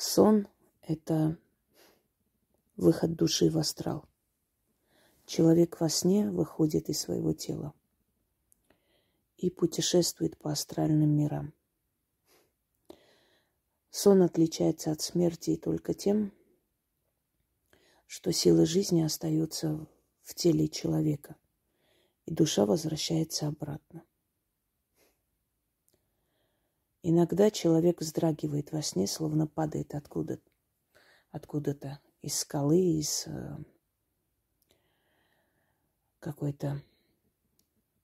Сон– 0.00 0.46
это 0.82 1.36
выход 2.76 3.16
души 3.16 3.50
в 3.50 3.58
астрал. 3.58 4.08
Человек 5.26 5.80
во 5.80 5.88
сне 5.88 6.30
выходит 6.30 6.88
из 6.88 7.00
своего 7.00 7.32
тела 7.32 7.74
и 9.38 9.50
путешествует 9.50 10.38
по 10.38 10.52
астральным 10.52 11.10
мирам. 11.16 11.52
Сон 13.90 14.22
отличается 14.22 14.92
от 14.92 15.00
смерти 15.00 15.56
только 15.56 15.94
тем, 15.94 16.32
что 18.06 18.32
сила 18.32 18.66
жизни 18.66 19.00
остается 19.02 19.84
в 20.22 20.32
теле 20.36 20.68
человека, 20.68 21.34
и 22.24 22.32
душа 22.32 22.66
возвращается 22.66 23.48
обратно. 23.48 24.04
Иногда 27.10 27.50
человек 27.50 28.02
вздрагивает 28.02 28.70
во 28.70 28.82
сне, 28.82 29.06
словно 29.06 29.46
падает 29.46 29.94
откуда-то, 29.94 30.42
откуда-то 31.30 32.00
из 32.20 32.38
скалы, 32.38 32.78
из 32.78 33.26
э, 33.26 33.56
какой-то 36.18 36.82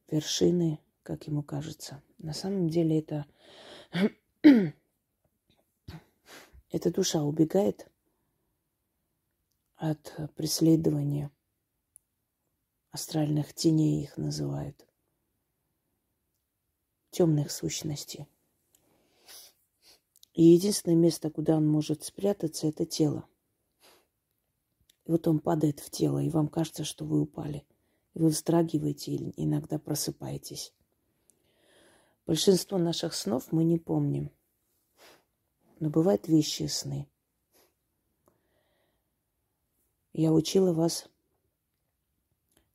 вершины, 0.09 0.81
как 1.03 1.27
ему 1.27 1.43
кажется. 1.43 2.03
На 2.17 2.33
самом 2.33 2.71
деле 2.71 2.99
это, 2.99 3.27
эта 6.71 6.91
душа 6.91 7.25
убегает 7.25 7.87
от 9.77 10.15
преследования 10.35 11.31
астральных 12.91 13.53
теней 13.53 14.03
их 14.03 14.17
называют, 14.17 14.89
темных 17.11 17.51
сущностей. 17.51 18.27
И 20.35 20.43
единственное 20.43 20.97
место, 20.97 21.31
куда 21.31 21.57
он 21.57 21.67
может 21.67 22.03
спрятаться, 22.03 22.67
это 22.67 22.85
тело. 22.85 23.27
И 25.05 25.11
вот 25.13 25.29
он 25.29 25.39
падает 25.39 25.79
в 25.79 25.91
тело, 25.91 26.19
и 26.19 26.29
вам 26.29 26.49
кажется, 26.49 26.83
что 26.85 27.05
вы 27.05 27.21
упали. 27.21 27.65
И 28.15 28.19
вы 28.19 28.29
вздрагиваете 28.29 29.13
или 29.13 29.33
иногда 29.37 29.79
просыпаетесь. 29.79 30.75
Большинство 32.27 32.79
наших 32.79 33.15
снов 33.15 33.53
мы 33.53 33.65
не 33.65 33.79
помним. 33.79 34.31
Но 35.79 35.91
бывают 35.91 36.27
вещи 36.27 36.65
сны. 36.65 37.09
Я 40.13 40.33
учила 40.33 40.73
вас 40.73 41.09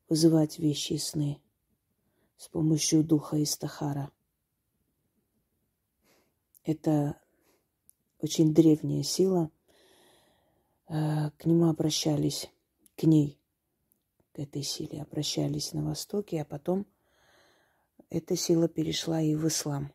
вызывать 0.08 0.58
вещи 0.58 0.94
сны 0.94 1.42
с 2.36 2.48
помощью 2.48 3.02
духа 3.04 3.42
Истахара. 3.42 4.10
Это 6.64 7.20
очень 8.22 8.52
древняя 8.52 9.02
сила. 9.02 9.50
Э, 10.88 11.30
к 11.38 11.44
нему 11.44 11.68
обращались, 11.68 12.50
к 12.96 13.04
ней, 13.04 13.38
к 14.32 14.38
этой 14.38 14.62
силе 14.62 15.02
обращались 15.02 15.72
на 15.72 15.84
Востоке, 15.84 16.42
а 16.42 16.44
потом 16.44 16.86
эта 18.10 18.36
сила 18.36 18.68
перешла 18.68 19.20
и 19.20 19.34
в 19.34 19.46
ислам, 19.46 19.92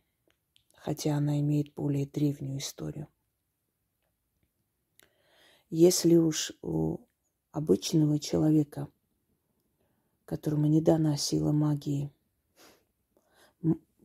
хотя 0.73 1.15
она 1.15 1.39
имеет 1.39 1.73
более 1.73 2.05
древнюю 2.05 2.59
историю. 2.59 3.07
Если 5.69 6.15
уж 6.15 6.53
у 6.61 6.99
обычного 7.51 8.19
человека, 8.19 8.87
которому 10.25 10.67
не 10.67 10.81
дана 10.81 11.17
сила 11.17 11.51
магии, 11.51 12.11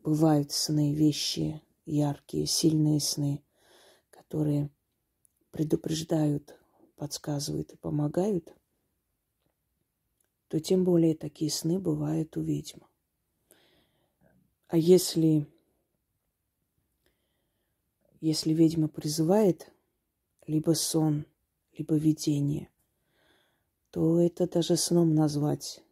бывают 0.03 0.53
сны, 0.53 0.95
вещи 0.95 1.63
яркие, 1.87 2.47
сильные 2.47 3.01
сны– 3.01 3.43
которые 4.31 4.71
предупреждают, 5.51 6.57
подсказывают 6.95 7.73
и 7.73 7.77
помогают, 7.77 8.55
то 10.47 10.61
тем 10.61 10.85
более 10.85 11.17
такие 11.17 11.51
сны 11.51 11.81
бывают 11.81 12.37
у 12.37 12.41
ведьм. 12.41 12.79
А 14.69 14.77
если, 14.77 15.49
если 18.21 18.53
ведьма 18.53 18.87
призывает 18.87 19.73
либо 20.47 20.75
сон, 20.75 21.27
либо 21.77 21.97
видение, 21.97 22.71
то 23.91 24.21
это 24.21 24.47
даже 24.49 24.77
сном 24.77 25.17
назвать 25.17 25.83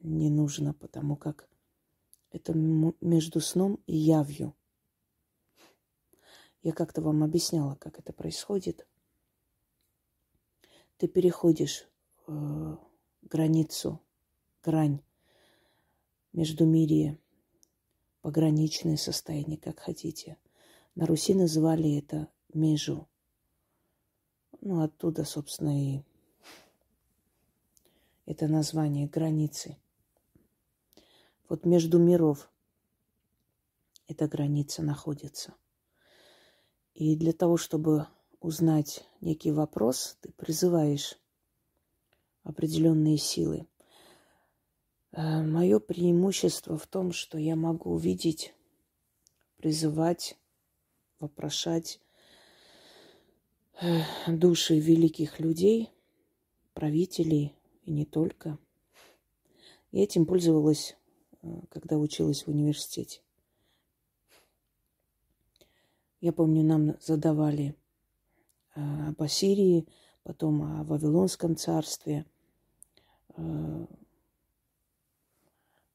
не 0.00 0.30
нужно, 0.30 0.72
потому 0.72 1.16
как 1.16 1.46
это 2.30 2.54
между 2.54 3.40
сном 3.40 3.80
и 3.86 3.94
явью– 3.94 4.56
я 6.64 6.72
как-то 6.72 7.02
вам 7.02 7.22
объясняла, 7.22 7.74
как 7.74 7.98
это 7.98 8.14
происходит. 8.14 8.86
Ты 10.96 11.08
переходишь 11.08 11.86
э, 12.26 12.76
границу, 13.20 14.00
грань 14.62 15.02
между 16.32 16.64
мире, 16.64 17.18
пограничное 18.22 18.96
состояние, 18.96 19.58
как 19.58 19.78
хотите. 19.78 20.38
На 20.94 21.04
Руси 21.04 21.34
называли 21.34 21.98
это 21.98 22.32
межу. 22.54 23.10
Ну, 24.62 24.80
оттуда, 24.82 25.24
собственно, 25.24 25.78
и 25.78 26.02
это 28.24 28.48
название 28.48 29.06
границы. 29.06 29.76
Вот 31.46 31.66
между 31.66 31.98
миров 31.98 32.50
эта 34.08 34.26
граница 34.26 34.82
находится– 34.82 35.54
и 36.94 37.16
для 37.16 37.32
того, 37.32 37.56
чтобы 37.56 38.06
узнать 38.40 39.04
некий 39.20 39.50
вопрос, 39.50 40.16
ты 40.20 40.30
призываешь 40.30 41.18
определенные 42.44 43.18
силы. 43.18 43.66
Э, 45.10 45.42
Мое 45.42 45.80
преимущество 45.80 46.78
в 46.78 46.86
том, 46.86 47.12
что 47.12 47.36
я 47.36 47.56
могу 47.56 47.90
увидеть, 47.94 48.54
призывать, 49.56 50.38
вопрошать 51.18 52.00
э, 53.80 54.02
души 54.28 54.78
великих 54.78 55.40
людей, 55.40 55.90
правителей 56.74 57.56
и 57.82 57.90
не 57.90 58.04
только. 58.04 58.58
И 59.90 60.00
этим 60.00 60.26
пользовалась, 60.26 60.96
э, 61.42 61.48
когда 61.70 61.98
училась 61.98 62.46
в 62.46 62.50
университете. 62.50 63.23
Я 66.24 66.32
помню, 66.32 66.62
нам 66.64 66.96
задавали 67.02 67.76
а, 68.74 69.08
об 69.10 69.20
Ассирии, 69.20 69.86
потом 70.22 70.62
о 70.62 70.82
Вавилонском 70.82 71.54
царстве, 71.54 72.24
а, 73.36 73.86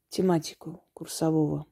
тематику 0.09 0.84
курсового. 0.94 1.66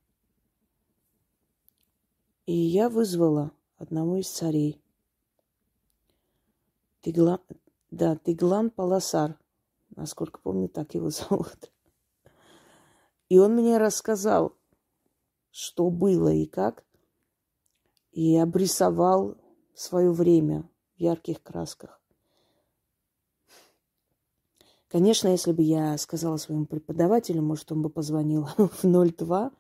И 2.48 2.54
я 2.56 2.90
вызвала 2.90 3.52
одного 3.76 4.18
из 4.18 4.28
царей. 4.28 4.82
Тигла... 7.02 7.40
Да, 7.92 8.16
Тиглан 8.16 8.72
Паласар. 8.72 9.38
Насколько 9.96 10.40
помню, 10.40 10.68
так 10.68 10.96
его 10.96 11.10
зовут. 11.12 11.72
И 13.30 13.38
он 13.38 13.54
мне 13.54 13.78
рассказал, 13.78 14.58
что 15.52 15.92
было 15.92 16.34
и 16.34 16.48
как 16.48 16.87
и 18.18 18.36
обрисовал 18.36 19.38
свое 19.76 20.12
время 20.12 20.68
в 20.96 21.02
ярких 21.02 21.44
красках. 21.44 22.02
Конечно, 24.88 25.28
если 25.28 25.52
бы 25.52 25.62
я 25.62 25.96
сказала 26.00 26.38
своему 26.38 26.66
преподавателю, 26.66 27.44
может, 27.44 27.72
он 27.72 27.84
бы 27.84 27.92
позвонил 27.92 28.48
в 28.58 28.82
02, 28.84 29.52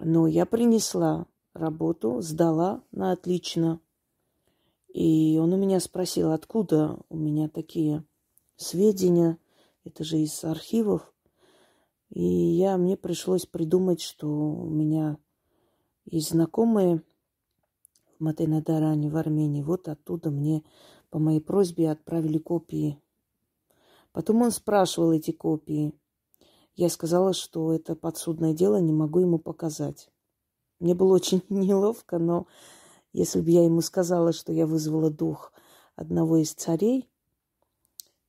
но 0.00 0.26
я 0.26 0.44
принесла 0.44 1.26
работу, 1.54 2.20
сдала 2.20 2.84
на 2.92 3.12
отлично. 3.12 3.80
И 4.92 5.38
он 5.40 5.54
у 5.54 5.56
меня 5.56 5.80
спросил, 5.80 6.32
откуда 6.32 6.98
у 7.08 7.16
меня 7.16 7.48
такие 7.48 8.04
сведения, 8.56 9.38
это 9.84 10.04
же 10.04 10.18
из 10.18 10.44
архивов. 10.44 11.14
И 12.10 12.22
я, 12.22 12.76
мне 12.76 12.98
пришлось 12.98 13.46
придумать, 13.46 14.02
что 14.02 14.28
у 14.28 14.68
меня 14.68 15.16
и 16.04 16.20
знакомые 16.20 17.02
в 18.18 18.22
Матейнадаране, 18.22 19.08
в 19.08 19.16
Армении, 19.16 19.62
вот 19.62 19.88
оттуда 19.88 20.30
мне 20.30 20.62
по 21.10 21.18
моей 21.18 21.40
просьбе 21.40 21.90
отправили 21.90 22.38
копии. 22.38 23.00
Потом 24.12 24.42
он 24.42 24.50
спрашивал 24.50 25.12
эти 25.12 25.30
копии. 25.30 25.92
Я 26.74 26.88
сказала, 26.88 27.32
что 27.32 27.72
это 27.72 27.94
подсудное 27.94 28.54
дело, 28.54 28.80
не 28.80 28.92
могу 28.92 29.20
ему 29.20 29.38
показать. 29.38 30.10
Мне 30.78 30.94
было 30.94 31.14
очень 31.14 31.42
неловко, 31.48 32.18
но 32.18 32.46
если 33.12 33.40
бы 33.40 33.50
я 33.50 33.64
ему 33.64 33.80
сказала, 33.80 34.32
что 34.32 34.52
я 34.52 34.66
вызвала 34.66 35.10
дух 35.10 35.52
одного 35.96 36.38
из 36.38 36.52
царей 36.52 37.08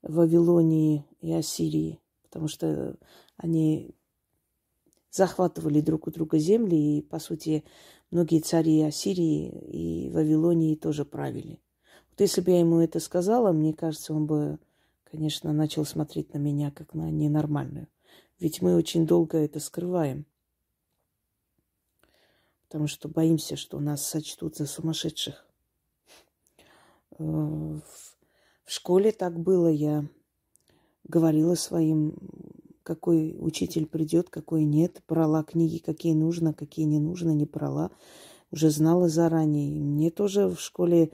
Вавилонии 0.02 1.06
и 1.20 1.32
Ассирии, 1.32 2.00
потому 2.24 2.48
что 2.48 2.98
они 3.38 3.96
захватывали 5.12 5.82
друг 5.82 6.08
у 6.08 6.12
друга 6.12 6.40
земли, 6.40 7.00
и, 7.00 7.02
по 7.02 7.20
сути, 7.20 7.64
многие 8.10 8.40
цари 8.40 8.82
Ассирии 8.82 9.50
и 9.50 10.10
Вавилонии 10.10 10.76
тоже 10.76 11.06
правили. 11.06 11.60
Вот 12.10 12.22
если 12.22 12.42
бы 12.42 12.52
я 12.52 12.60
ему 12.60 12.80
это 12.80 13.00
сказала, 13.00 13.52
мне 13.52 13.74
кажется, 13.74 14.14
он 14.14 14.26
бы, 14.26 14.58
конечно, 15.04 15.54
начал 15.54 15.86
смотреть 15.86 16.34
на 16.34 16.38
меня 16.38 16.72
как 16.72 16.94
на 16.94 17.12
ненормальную. 17.12 17.88
Ведь 18.40 18.62
мы 18.62 18.76
очень 18.76 19.06
долго 19.06 19.38
это 19.38 19.60
скрываем. 19.60 20.26
Потому 22.64 22.88
что 22.88 23.10
боимся, 23.10 23.58
что 23.58 23.80
нас 23.80 24.06
сочтут 24.06 24.56
за 24.56 24.66
сумасшедших. 24.66 25.46
Э, 27.20 27.24
в 27.24 28.72
школе 28.72 29.12
так 29.12 29.38
было. 29.38 29.68
Я 29.68 30.06
говорила 31.04 31.56
своим 31.56 32.16
какой 32.92 33.38
учитель 33.40 33.86
придет, 33.86 34.30
какой 34.30 34.66
нет. 34.66 35.02
Брала 35.08 35.44
книги, 35.44 35.78
какие 35.78 36.14
нужно, 36.14 36.54
какие 36.54 36.84
не 36.84 37.00
нужно, 37.00 37.30
не 37.32 37.46
брала. 37.46 37.90
Уже 38.52 38.70
знала 38.70 39.08
заранее. 39.08 39.78
И 39.78 39.80
мне 39.80 40.12
тоже 40.12 40.50
в 40.50 40.60
школе 40.60 41.14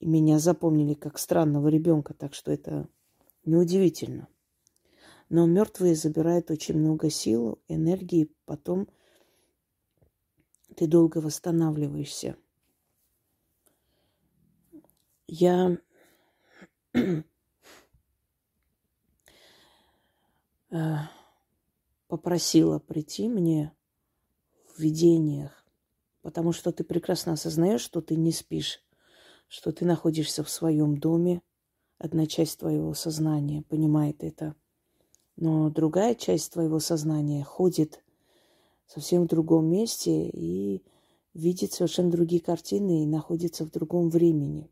меня 0.00 0.38
запомнили 0.38 0.94
как 0.94 1.18
странного 1.18 1.68
ребенка, 1.68 2.14
так 2.14 2.32
что 2.32 2.50
это 2.50 2.88
неудивительно. 3.44 4.26
Но 5.28 5.44
мертвые 5.46 5.96
забирают 5.96 6.50
очень 6.50 6.78
много 6.78 7.10
сил, 7.10 7.58
энергии, 7.68 8.30
потом 8.46 8.88
ты 10.76 10.86
долго 10.86 11.18
восстанавливаешься. 11.18 12.36
Я 15.28 15.76
Э, 16.96 17.22
попросила 22.08 22.78
прийти 22.78 23.28
мне 23.28 23.72
в 24.74 24.80
видениях, 24.80 25.64
потому 26.22 26.52
что 26.52 26.72
ты 26.72 26.84
прекрасно 26.84 27.32
осознаешь, 27.32 27.80
что 27.80 28.00
ты 28.00 28.16
не 28.16 28.32
спишь, 28.32 28.82
что 29.48 29.72
ты 29.72 29.84
находишься 29.84 30.42
в 30.42 30.50
своем 30.50 30.98
доме, 30.98 31.42
одна 31.98 32.26
часть 32.26 32.58
твоего 32.58 32.94
сознания 32.94 33.62
понимает 33.62 34.22
это, 34.22 34.54
но 35.36 35.70
другая 35.70 36.14
часть 36.14 36.52
твоего 36.52 36.80
сознания 36.80 37.44
ходит 37.44 38.02
совсем 38.86 39.24
в 39.24 39.28
другом 39.28 39.66
месте 39.66 40.28
и 40.28 40.84
видит 41.34 41.72
совершенно 41.72 42.10
другие 42.10 42.40
картины 42.40 43.02
и 43.02 43.06
находится 43.06 43.64
в 43.64 43.70
другом 43.70 44.08
времени. 44.08 44.70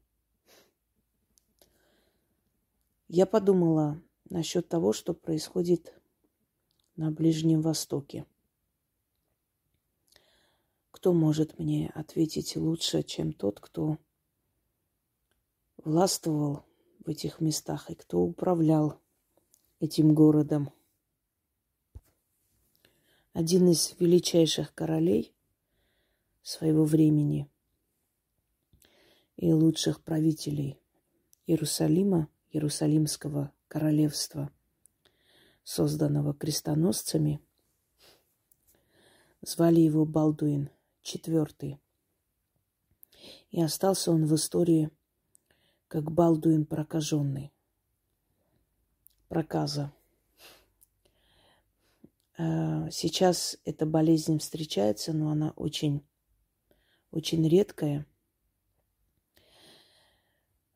Я 3.08 3.26
подумала, 3.26 4.00
насчет 4.30 4.68
того, 4.68 4.92
что 4.92 5.14
происходит 5.14 5.94
на 6.96 7.10
Ближнем 7.10 7.60
Востоке. 7.60 8.26
Кто 10.90 11.12
может 11.12 11.58
мне 11.58 11.90
ответить 11.94 12.56
лучше, 12.56 13.02
чем 13.02 13.32
тот, 13.32 13.60
кто 13.60 13.98
властвовал 15.76 16.64
в 17.04 17.08
этих 17.08 17.40
местах 17.40 17.90
и 17.90 17.94
кто 17.94 18.20
управлял 18.20 19.00
этим 19.80 20.14
городом? 20.14 20.70
Один 23.32 23.68
из 23.68 23.94
величайших 23.98 24.72
королей 24.74 25.34
своего 26.42 26.84
времени 26.84 27.50
и 29.36 29.52
лучших 29.52 30.02
правителей 30.02 30.78
Иерусалима, 31.46 32.28
Иерусалимского 32.52 33.52
королевства, 33.74 34.52
созданного 35.64 36.32
крестоносцами. 36.32 37.40
Звали 39.42 39.80
его 39.80 40.04
Балдуин 40.04 40.70
IV. 41.02 41.80
И 43.50 43.60
остался 43.60 44.12
он 44.12 44.26
в 44.26 44.34
истории 44.36 44.92
как 45.88 46.12
Балдуин 46.12 46.66
прокаженный. 46.66 47.52
Проказа. 49.26 49.92
А, 52.38 52.88
сейчас 52.90 53.58
эта 53.64 53.86
болезнь 53.86 54.38
встречается, 54.38 55.12
но 55.12 55.32
она 55.32 55.50
очень, 55.56 56.06
очень 57.10 57.48
редкая 57.48 58.06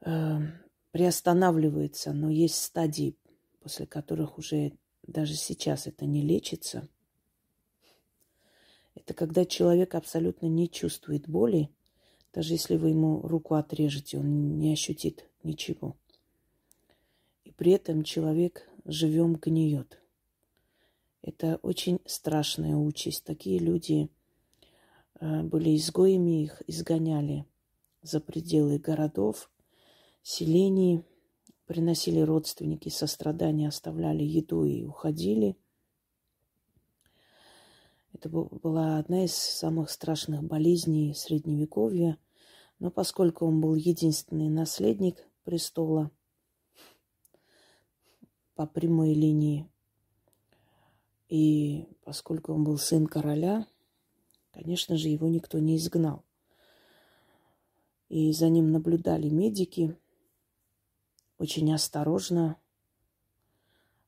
а, 0.01 0.41
приостанавливается, 0.91 2.13
но 2.13 2.31
есть 2.31 2.63
стадии, 2.63 3.17
после 3.61 3.87
которых 3.87 4.39
уже 4.39 4.73
даже 5.07 5.35
сейчас 5.35 5.87
это 5.87 6.07
не 6.07 6.23
лечится. 6.23 6.89
Это 8.95 9.15
когда 9.15 9.45
человек 9.45 9.95
абсолютно 9.95 10.47
не 10.47 10.69
чувствует 10.69 11.29
боли, 11.29 11.71
даже 12.33 12.55
если 12.55 12.77
вы 12.77 12.91
ему 12.91 13.23
руку 13.23 13.55
отрежете, 13.55 14.19
он 14.19 14.59
не 14.59 14.73
ощутит 14.73 15.29
ничего. 15.43 15.97
И 17.45 17.53
при 17.53 17.73
этом 17.73 18.03
человек 18.03 18.69
живем 18.85 19.35
гниет. 19.35 20.01
Это 21.23 21.59
очень 21.63 22.01
страшная 22.07 22.77
участь. 22.77 23.25
Такие 23.25 23.59
люди 23.59 24.09
э, 25.21 25.43
были 25.43 25.77
изгоями, 25.77 26.45
их 26.45 26.63
изгоняли 26.67 27.45
за 28.03 28.21
пределы 28.21 28.79
городов, 28.79 29.51
селении, 30.29 31.03
приносили 31.67 32.21
родственники 32.21 32.91
сострадания, 32.91 33.69
оставляли 33.69 34.23
еду 34.23 34.65
и 34.65 34.85
уходили. 34.85 35.57
Это 38.13 38.29
была 38.29 38.99
одна 38.99 39.25
из 39.25 39.35
самых 39.35 39.91
страшных 39.91 40.43
болезней 40.45 41.15
Средневековья. 41.15 42.19
Но 42.79 42.91
поскольку 42.91 43.47
он 43.47 43.61
был 43.61 43.75
единственный 43.75 44.51
наследник 44.51 45.27
престола 45.45 46.11
по 48.55 48.67
прямой 48.67 49.15
линии, 49.15 49.67
и 51.29 51.89
поскольку 52.05 52.53
он 52.53 52.65
был 52.65 52.77
сын 52.77 53.07
короля, 53.07 53.67
конечно 54.53 54.97
же, 54.97 55.09
его 55.09 55.29
никто 55.29 55.59
не 55.59 55.77
изгнал. 55.77 56.23
И 58.09 58.33
за 58.33 58.51
ним 58.51 58.73
наблюдали 58.73 59.31
медики– 59.31 59.97
очень 61.39 61.73
осторожно 61.73 62.57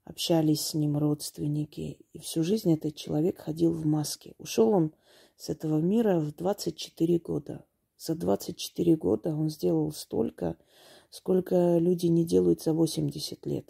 общались 0.04 0.66
с 0.66 0.74
ним 0.74 0.98
родственники. 0.98 1.98
И 2.12 2.18
всю 2.18 2.42
жизнь 2.42 2.72
этот 2.72 2.96
человек 2.96 3.38
ходил 3.38 3.72
в 3.72 3.86
маске. 3.86 4.34
Ушел 4.38 4.70
он 4.70 4.92
с 5.36 5.48
этого 5.48 5.78
мира 5.78 6.18
в 6.18 6.34
24 6.34 7.18
года. 7.18 7.64
За 7.96 8.14
24 8.14 8.96
года 8.96 9.34
он 9.34 9.50
сделал 9.50 9.92
столько, 9.92 10.56
сколько 11.10 11.78
люди 11.78 12.06
не 12.06 12.24
делают 12.24 12.62
за 12.62 12.72
80 12.72 13.46
лет. 13.46 13.68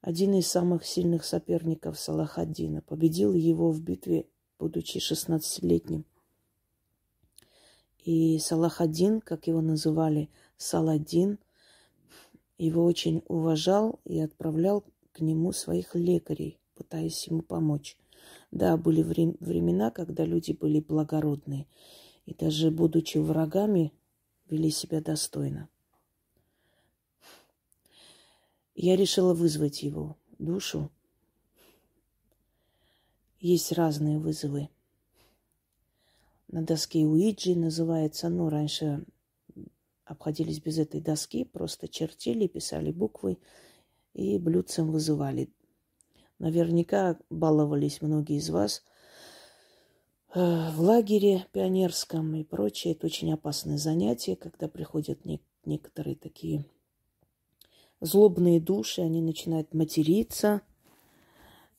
Один 0.00 0.34
из 0.34 0.46
самых 0.46 0.86
сильных 0.86 1.24
соперников 1.24 1.98
Салахаддина 1.98 2.82
победил 2.82 3.34
его 3.34 3.72
в 3.72 3.80
битве, 3.80 4.28
будучи 4.58 4.98
16-летним. 4.98 6.04
И 8.04 8.38
Салахаддин, 8.38 9.20
как 9.20 9.48
его 9.48 9.60
называли, 9.60 10.30
Саладин– 10.56 11.38
его 12.58 12.84
очень 12.84 13.22
уважал 13.28 14.00
и 14.04 14.18
отправлял 14.20 14.84
к 15.12 15.20
нему 15.20 15.52
своих 15.52 15.94
лекарей, 15.94 16.58
пытаясь 16.74 17.26
ему 17.28 17.42
помочь. 17.42 17.96
Да, 18.50 18.76
были 18.76 19.02
времена, 19.02 19.90
когда 19.90 20.24
люди 20.24 20.52
были 20.52 20.80
благородные 20.80 21.66
и 22.26 22.34
даже 22.34 22.70
будучи 22.70 23.18
врагами, 23.18 23.92
вели 24.50 24.70
себя 24.70 25.00
достойно. 25.00 25.68
Я 28.74 28.96
решила 28.96 29.34
вызвать 29.34 29.82
его 29.82 30.16
душу. 30.38 30.90
Есть 33.40 33.72
разные 33.72 34.18
вызовы. 34.18 34.68
На 36.48 36.62
доске 36.62 37.04
Уиджи 37.04 37.54
называется, 37.54 38.28
ну, 38.28 38.48
раньше 38.48 39.04
обходились 40.08 40.60
без 40.60 40.78
этой 40.78 41.00
доски, 41.00 41.44
просто 41.44 41.86
чертили, 41.86 42.46
писали 42.46 42.90
буквы 42.90 43.38
и 44.14 44.38
блюдцем 44.38 44.90
вызывали. 44.90 45.50
Наверняка 46.38 47.18
баловались 47.30 48.00
многие 48.00 48.38
из 48.38 48.48
вас 48.48 48.82
э, 50.34 50.70
в 50.72 50.80
лагере 50.80 51.46
пионерском 51.52 52.34
и 52.36 52.42
прочее. 52.42 52.94
Это 52.94 53.06
очень 53.06 53.32
опасное 53.32 53.76
занятие, 53.76 54.36
когда 54.36 54.66
приходят 54.66 55.24
не, 55.24 55.40
некоторые 55.66 56.16
такие 56.16 56.64
злобные 58.00 58.60
души, 58.60 59.02
они 59.02 59.20
начинают 59.20 59.74
материться. 59.74 60.62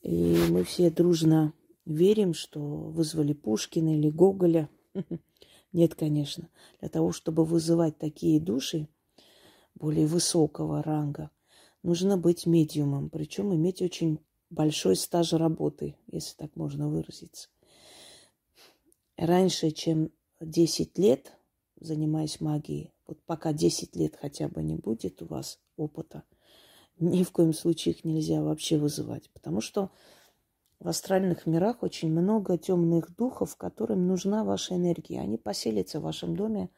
И 0.01 0.37
мы 0.49 0.63
все 0.63 0.91
дружно 0.91 1.53
верим, 1.85 2.33
что 2.33 2.59
вызвали 2.59 3.33
Пушкина 3.33 3.97
или 3.97 4.09
Гоголя. 4.09 4.69
Нет, 5.71 5.95
конечно. 5.95 6.49
Для 6.79 6.89
того, 6.89 7.11
чтобы 7.11 7.45
вызывать 7.45 7.97
такие 7.97 8.39
души 8.39 8.87
более 9.75 10.07
высокого 10.07 10.81
ранга, 10.81 11.29
нужно 11.83 12.17
быть 12.17 12.45
медиумом, 12.45 13.09
причем 13.09 13.53
иметь 13.53 13.81
очень 13.81 14.19
большой 14.49 14.95
стаж 14.95 15.33
работы, 15.33 15.95
если 16.11 16.35
так 16.35 16.55
можно 16.55 16.89
выразиться. 16.89 17.49
Раньше, 19.15 19.71
чем 19.71 20.11
10 20.39 20.97
лет, 20.97 21.33
занимаясь 21.79 22.39
магией, 22.39 22.93
вот 23.05 23.21
пока 23.25 23.53
10 23.53 23.95
лет 23.95 24.15
хотя 24.19 24.47
бы 24.47 24.63
не 24.63 24.75
будет 24.75 25.21
у 25.21 25.25
вас 25.25 25.59
опыта, 25.77 26.23
ни 26.99 27.23
в 27.23 27.31
коем 27.31 27.53
случае 27.53 27.95
их 27.95 28.03
нельзя 28.03 28.41
вообще 28.41 28.77
вызывать, 28.77 29.29
потому 29.31 29.61
что 29.61 29.91
в 30.79 30.87
астральных 30.87 31.45
мирах 31.45 31.83
очень 31.83 32.09
много 32.11 32.57
темных 32.57 33.13
духов, 33.15 33.55
которым 33.57 34.07
нужна 34.07 34.43
ваша 34.43 34.75
энергия. 34.75 35.19
Они 35.19 35.37
поселятся 35.37 35.99
в 35.99 36.03
вашем 36.03 36.35
доме 36.35 36.69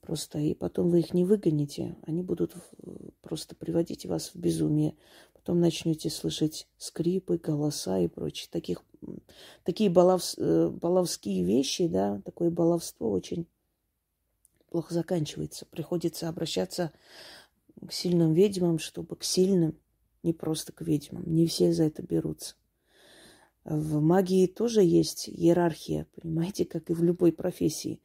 просто, 0.00 0.38
и 0.38 0.54
потом 0.54 0.90
вы 0.90 1.00
их 1.00 1.14
не 1.14 1.24
выгоните. 1.24 1.96
Они 2.06 2.22
будут 2.22 2.56
просто 3.22 3.54
приводить 3.54 4.04
вас 4.06 4.30
в 4.34 4.36
безумие. 4.36 4.96
Потом 5.32 5.60
начнете 5.60 6.10
слышать 6.10 6.66
скрипы, 6.76 7.38
голоса 7.38 8.00
и 8.00 8.08
прочее. 8.08 8.48
Таких, 8.50 8.82
такие 9.62 9.90
балов, 9.90 10.22
э, 10.36 10.68
баловские 10.68 11.44
вещи, 11.44 11.86
да, 11.86 12.20
такое 12.24 12.50
баловство 12.50 13.12
очень 13.12 13.46
плохо 14.70 14.92
заканчивается. 14.92 15.66
Приходится 15.66 16.28
обращаться 16.28 16.90
к 17.86 17.92
сильным 17.92 18.32
ведьмам, 18.32 18.80
чтобы 18.80 19.14
к 19.14 19.22
сильным, 19.22 19.78
не 20.24 20.32
просто 20.32 20.72
к 20.72 20.80
ведьмам. 20.80 21.22
Не 21.26 21.46
все 21.46 21.72
за 21.72 21.84
это 21.84 22.02
берутся. 22.02 22.56
В 23.66 24.00
магии 24.00 24.46
тоже 24.46 24.84
есть 24.84 25.28
иерархия, 25.28 26.06
понимаете, 26.14 26.64
как 26.64 26.88
и 26.88 26.94
в 26.94 27.02
любой 27.02 27.32
профессии. 27.32 28.00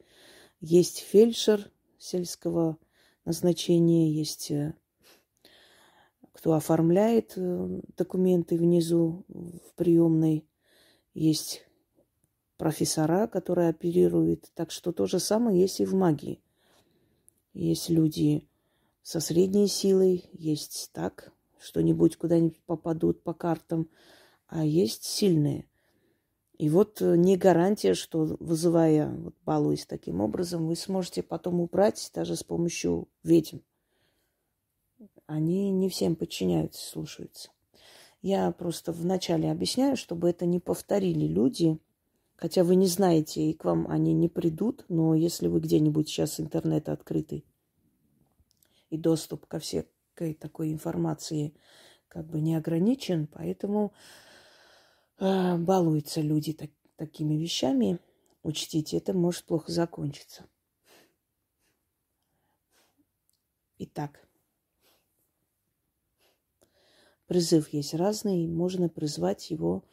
Есть 0.60 0.98
фельдшер 0.98 1.70
сельского 1.98 2.78
назначения, 3.24 4.10
есть 4.10 4.50
э, 4.50 4.74
кто 6.32 6.54
оформляет 6.54 7.34
э, 7.36 7.80
документы 7.96 8.56
внизу 8.56 9.24
в 9.28 9.72
приемной, 9.76 10.48
есть 11.14 11.64
профессора, 12.56 13.28
которые 13.28 13.68
оперируют. 13.68 14.50
Так 14.54 14.72
что 14.72 14.90
то 14.90 15.06
же 15.06 15.20
самое 15.20 15.60
есть 15.60 15.78
и 15.78 15.86
в 15.86 15.94
магии. 15.94 16.42
Есть 17.54 17.88
люди 17.88 18.48
со 19.02 19.20
средней 19.20 19.68
силой, 19.68 20.28
есть 20.32 20.90
так, 20.92 21.32
что-нибудь 21.60 22.16
куда-нибудь 22.16 22.60
попадут 22.66 23.22
по 23.22 23.32
картам– 23.32 23.88
а 24.52 24.64
есть 24.64 25.04
сильные. 25.04 25.66
И 26.58 26.68
вот 26.68 27.00
э, 27.00 27.16
не 27.16 27.38
гарантия, 27.38 27.94
что 27.94 28.36
вызывая, 28.38 29.08
вот 29.08 29.34
балуясь 29.44 29.86
таким 29.86 30.20
образом, 30.20 30.68
вы 30.68 30.76
сможете 30.76 31.22
потом 31.22 31.60
убрать 31.60 32.10
даже 32.14 32.36
с 32.36 32.44
помощью 32.44 33.08
ведьм. 33.24 33.58
Они 35.26 35.70
не 35.70 35.88
всем 35.88 36.14
подчиняются, 36.14 36.86
слушаются. 36.86 37.50
Я 38.20 38.52
просто 38.52 38.92
вначале 38.92 39.50
объясняю, 39.50 39.96
чтобы 39.96 40.28
это 40.28 40.44
не 40.44 40.60
повторили 40.60 41.26
люди, 41.26 41.78
хотя 42.36 42.62
вы 42.62 42.76
не 42.76 42.86
знаете, 42.86 43.42
и 43.42 43.54
к 43.54 43.64
вам 43.64 43.86
они 43.88 44.12
не 44.12 44.28
придут, 44.28 44.84
но 44.88 45.14
если 45.14 45.48
вы 45.48 45.60
где-нибудь 45.60 46.08
сейчас 46.08 46.38
интернет 46.38 46.90
открытый 46.90 47.46
и 48.90 48.98
доступ 48.98 49.46
ко 49.46 49.58
всякой 49.58 50.34
такой 50.34 50.72
информации 50.72 51.54
как 52.08 52.26
бы 52.26 52.42
не 52.42 52.54
ограничен, 52.54 53.26
поэтому 53.26 53.94
балуются 55.22 56.20
люди 56.20 56.52
так, 56.52 56.70
такими 56.96 57.34
вещами, 57.34 58.00
учтите, 58.42 58.96
это 58.96 59.12
может 59.12 59.44
плохо 59.44 59.70
закончиться. 59.70 60.46
Итак, 63.78 64.26
призыв 67.26 67.68
есть 67.72 67.94
разный, 67.94 68.46
можно 68.48 68.88
призвать 68.88 69.50
его, 69.50 69.84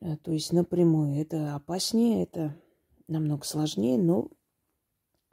э, 0.00 0.16
то 0.16 0.32
есть 0.32 0.52
напрямую. 0.52 1.20
Это 1.20 1.54
опаснее, 1.54 2.22
это 2.22 2.56
намного 3.08 3.44
сложнее, 3.44 3.98
но 3.98 4.30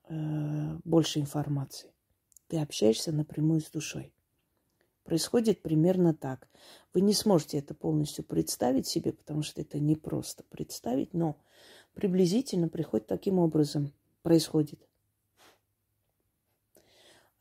э, 0.10 0.80
больше 0.84 1.20
информации. 1.20 1.92
Ты 2.48 2.60
общаешься 2.60 3.12
напрямую 3.12 3.62
с 3.62 3.70
душой 3.70 4.14
происходит 5.04 5.62
примерно 5.62 6.14
так. 6.14 6.48
Вы 6.94 7.02
не 7.02 7.14
сможете 7.14 7.60
это 7.60 7.74
полностью 7.74 8.24
представить 8.24 8.88
себе, 8.88 9.14
потому 9.14 9.44
что 9.44 9.62
это 9.62 9.80
не 9.80 9.96
просто 9.96 10.44
представить, 10.44 11.14
но 11.14 11.38
приблизительно 11.94 12.70
приходит 12.70 13.08
таким 13.08 13.40
образом. 13.40 13.94
Происходит. 14.22 14.80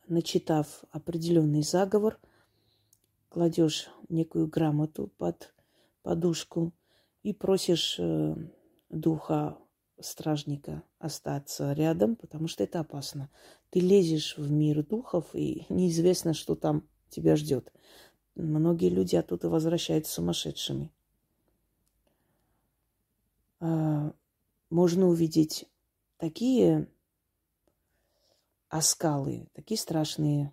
Начитав 0.08 0.84
определенный 0.90 1.62
заговор, 1.62 2.18
кладешь 3.28 3.88
некую 4.08 4.48
грамоту 4.48 5.12
под 5.16 5.54
подушку 6.02 6.72
и 7.22 7.32
просишь 7.32 7.96
э, 7.98 8.34
духа 8.90 9.58
стражника 10.00 10.82
остаться 10.98 11.72
рядом, 11.72 12.16
потому 12.16 12.48
что 12.48 12.64
это 12.64 12.80
опасно. 12.80 13.30
Ты 13.70 13.80
лезешь 13.80 14.36
в 14.36 14.50
мир 14.50 14.84
духов, 14.84 15.34
и 15.34 15.66
неизвестно, 15.68 16.34
что 16.34 16.56
там 16.56 16.88
тебя 17.12 17.36
ждет. 17.36 17.72
Многие 18.34 18.88
люди 18.88 19.14
оттуда 19.14 19.48
возвращаются 19.48 20.12
сумасшедшими. 20.14 20.90
А, 23.60 24.12
можно 24.70 25.06
увидеть 25.06 25.66
такие 26.16 26.88
оскалы, 28.68 29.48
такие 29.52 29.78
страшные 29.78 30.52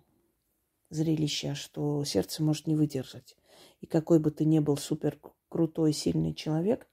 зрелища, 0.90 1.54
что 1.54 2.04
сердце 2.04 2.42
может 2.42 2.66
не 2.66 2.76
выдержать. 2.76 3.36
И 3.80 3.86
какой 3.86 4.20
бы 4.20 4.30
ты 4.30 4.44
ни 4.44 4.58
был 4.58 4.76
супер 4.76 5.18
крутой, 5.48 5.92
сильный 5.92 6.34
человек, 6.34 6.86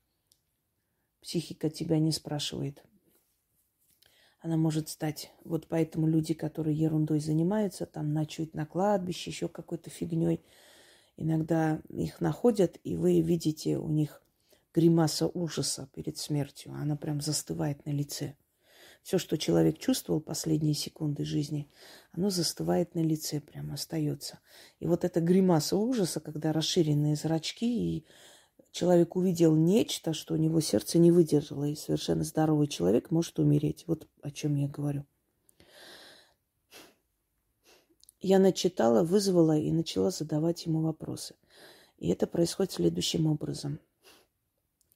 психика 1.22 1.70
тебя 1.70 2.00
не 2.00 2.12
спрашивает– 2.12 2.84
она 4.48 4.56
может 4.56 4.88
стать. 4.88 5.34
Вот 5.44 5.68
поэтому 5.68 6.08
люди, 6.08 6.34
которые 6.34 6.76
ерундой 6.76 7.20
занимаются, 7.20 7.86
там 7.86 8.14
ночуют 8.14 8.54
на 8.54 8.66
кладбище, 8.66 9.30
еще 9.30 9.50
какой-то 9.50 9.90
фигней, 9.90 10.42
иногда 11.18 11.82
их 11.90 12.22
находят, 12.22 12.80
и 12.86 12.96
вы 12.96 13.20
видите 13.20 13.78
у 13.78 13.90
них 13.90 14.22
гримаса 14.74 15.28
ужаса 15.28 15.90
перед 15.94 16.18
смертью. 16.18 16.72
Она 16.74 16.96
прям 16.96 17.20
застывает 17.20 17.86
на 17.86 17.90
лице. 17.90 18.36
Все, 19.04 19.18
что 19.18 19.38
человек 19.38 19.80
чувствовал 19.80 20.22
последние 20.22 20.76
секунды 20.76 21.26
жизни, 21.26 21.70
оно 22.14 22.30
застывает 22.30 22.96
на 22.96 23.00
лице, 23.00 23.42
прям 23.42 23.72
остается. 23.74 24.40
И 24.80 24.88
вот 24.88 25.04
эта 25.04 25.20
гримаса 25.20 25.76
ужаса, 25.76 26.22
когда 26.22 26.54
расширенные 26.54 27.16
зрачки 27.16 27.98
и 27.98 28.06
человек 28.72 29.16
увидел 29.16 29.56
нечто, 29.56 30.14
что 30.14 30.34
у 30.34 30.38
него 30.38 30.62
сердце 30.62 31.00
не 31.00 31.12
выдержало, 31.12 31.66
и 31.66 31.76
совершенно 31.76 32.24
здоровый 32.24 32.68
человек 32.68 33.12
может 33.12 33.40
умереть. 33.40 33.86
Вот 33.88 34.08
о 34.22 34.32
чем 34.32 34.56
я 34.56 34.68
говорю. 34.68 35.06
Я 38.20 38.40
начитала, 38.40 39.04
вызвала 39.04 39.58
и 39.58 39.72
начала 39.72 40.10
задавать 40.10 40.66
ему 40.66 40.82
вопросы. 40.82 41.36
И 41.98 42.10
это 42.10 42.28
происходит 42.28 42.74
следующим 42.74 43.28
образом. 43.28 43.80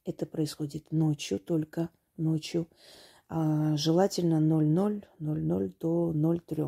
Это 0.03 0.25
происходит 0.25 0.91
ночью, 0.91 1.39
только 1.39 1.89
ночью. 2.17 2.67
А 3.29 3.77
желательно 3.77 4.39
00, 4.39 5.05
00 5.19 5.73
до 5.79 6.13
03. 6.13 6.63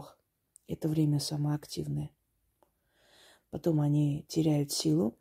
Это 0.68 0.88
время 0.88 1.20
самое 1.20 1.56
активное. 1.56 2.10
Потом 3.50 3.82
они 3.82 4.26
теряют 4.28 4.72
силу, 4.72 5.18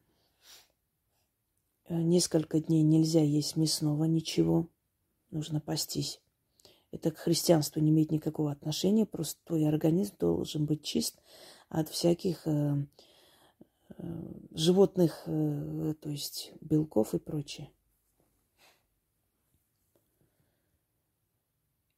несколько 1.94 2.60
дней 2.60 2.82
нельзя 2.82 3.22
есть 3.22 3.56
мясного, 3.56 4.04
ничего. 4.04 4.68
Нужно 5.30 5.60
пастись. 5.60 6.20
Это 6.90 7.10
к 7.10 7.18
христианству 7.18 7.80
не 7.80 7.90
имеет 7.90 8.10
никакого 8.10 8.52
отношения. 8.52 9.06
Просто 9.06 9.40
твой 9.44 9.66
организм 9.66 10.14
должен 10.18 10.66
быть 10.66 10.82
чист 10.82 11.22
от 11.70 11.88
всяких 11.88 12.46
э, 12.46 12.86
э, 13.96 14.04
животных, 14.52 15.22
э, 15.26 15.94
то 16.00 16.10
есть 16.10 16.52
белков 16.60 17.14
и 17.14 17.18
прочее. 17.18 17.70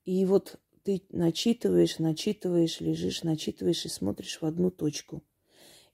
И 0.04 0.24
вот 0.26 0.60
ты 0.84 1.02
начитываешь, 1.10 1.98
начитываешь, 1.98 2.80
лежишь, 2.80 3.24
начитываешь 3.24 3.86
и 3.86 3.88
смотришь 3.88 4.40
в 4.40 4.44
одну 4.44 4.70
точку. 4.70 5.22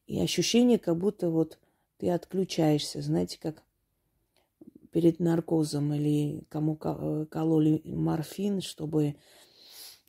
И 0.07 0.21
ощущение, 0.21 0.79
как 0.79 0.99
будто 0.99 1.31
вот 1.31 1.59
ты 1.97 2.11
отключаешься, 2.11 3.01
знаете, 3.01 3.39
как 3.41 3.63
перед 4.91 5.21
наркозом 5.21 5.93
или 5.95 6.43
кому 6.49 6.79
э, 6.83 7.27
кололи 7.31 7.83
морфин, 7.85 8.61
чтобы 8.61 9.17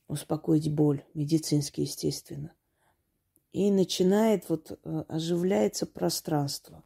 успокоить 0.08 0.72
боль, 0.72 1.04
медицинский, 1.14 1.84
естественно. 1.84 2.54
И 3.54 3.72
начинает 3.72 4.50
вот 4.50 4.72
э, 4.84 5.04
оживляется 5.08 5.86
пространство. 5.86 6.84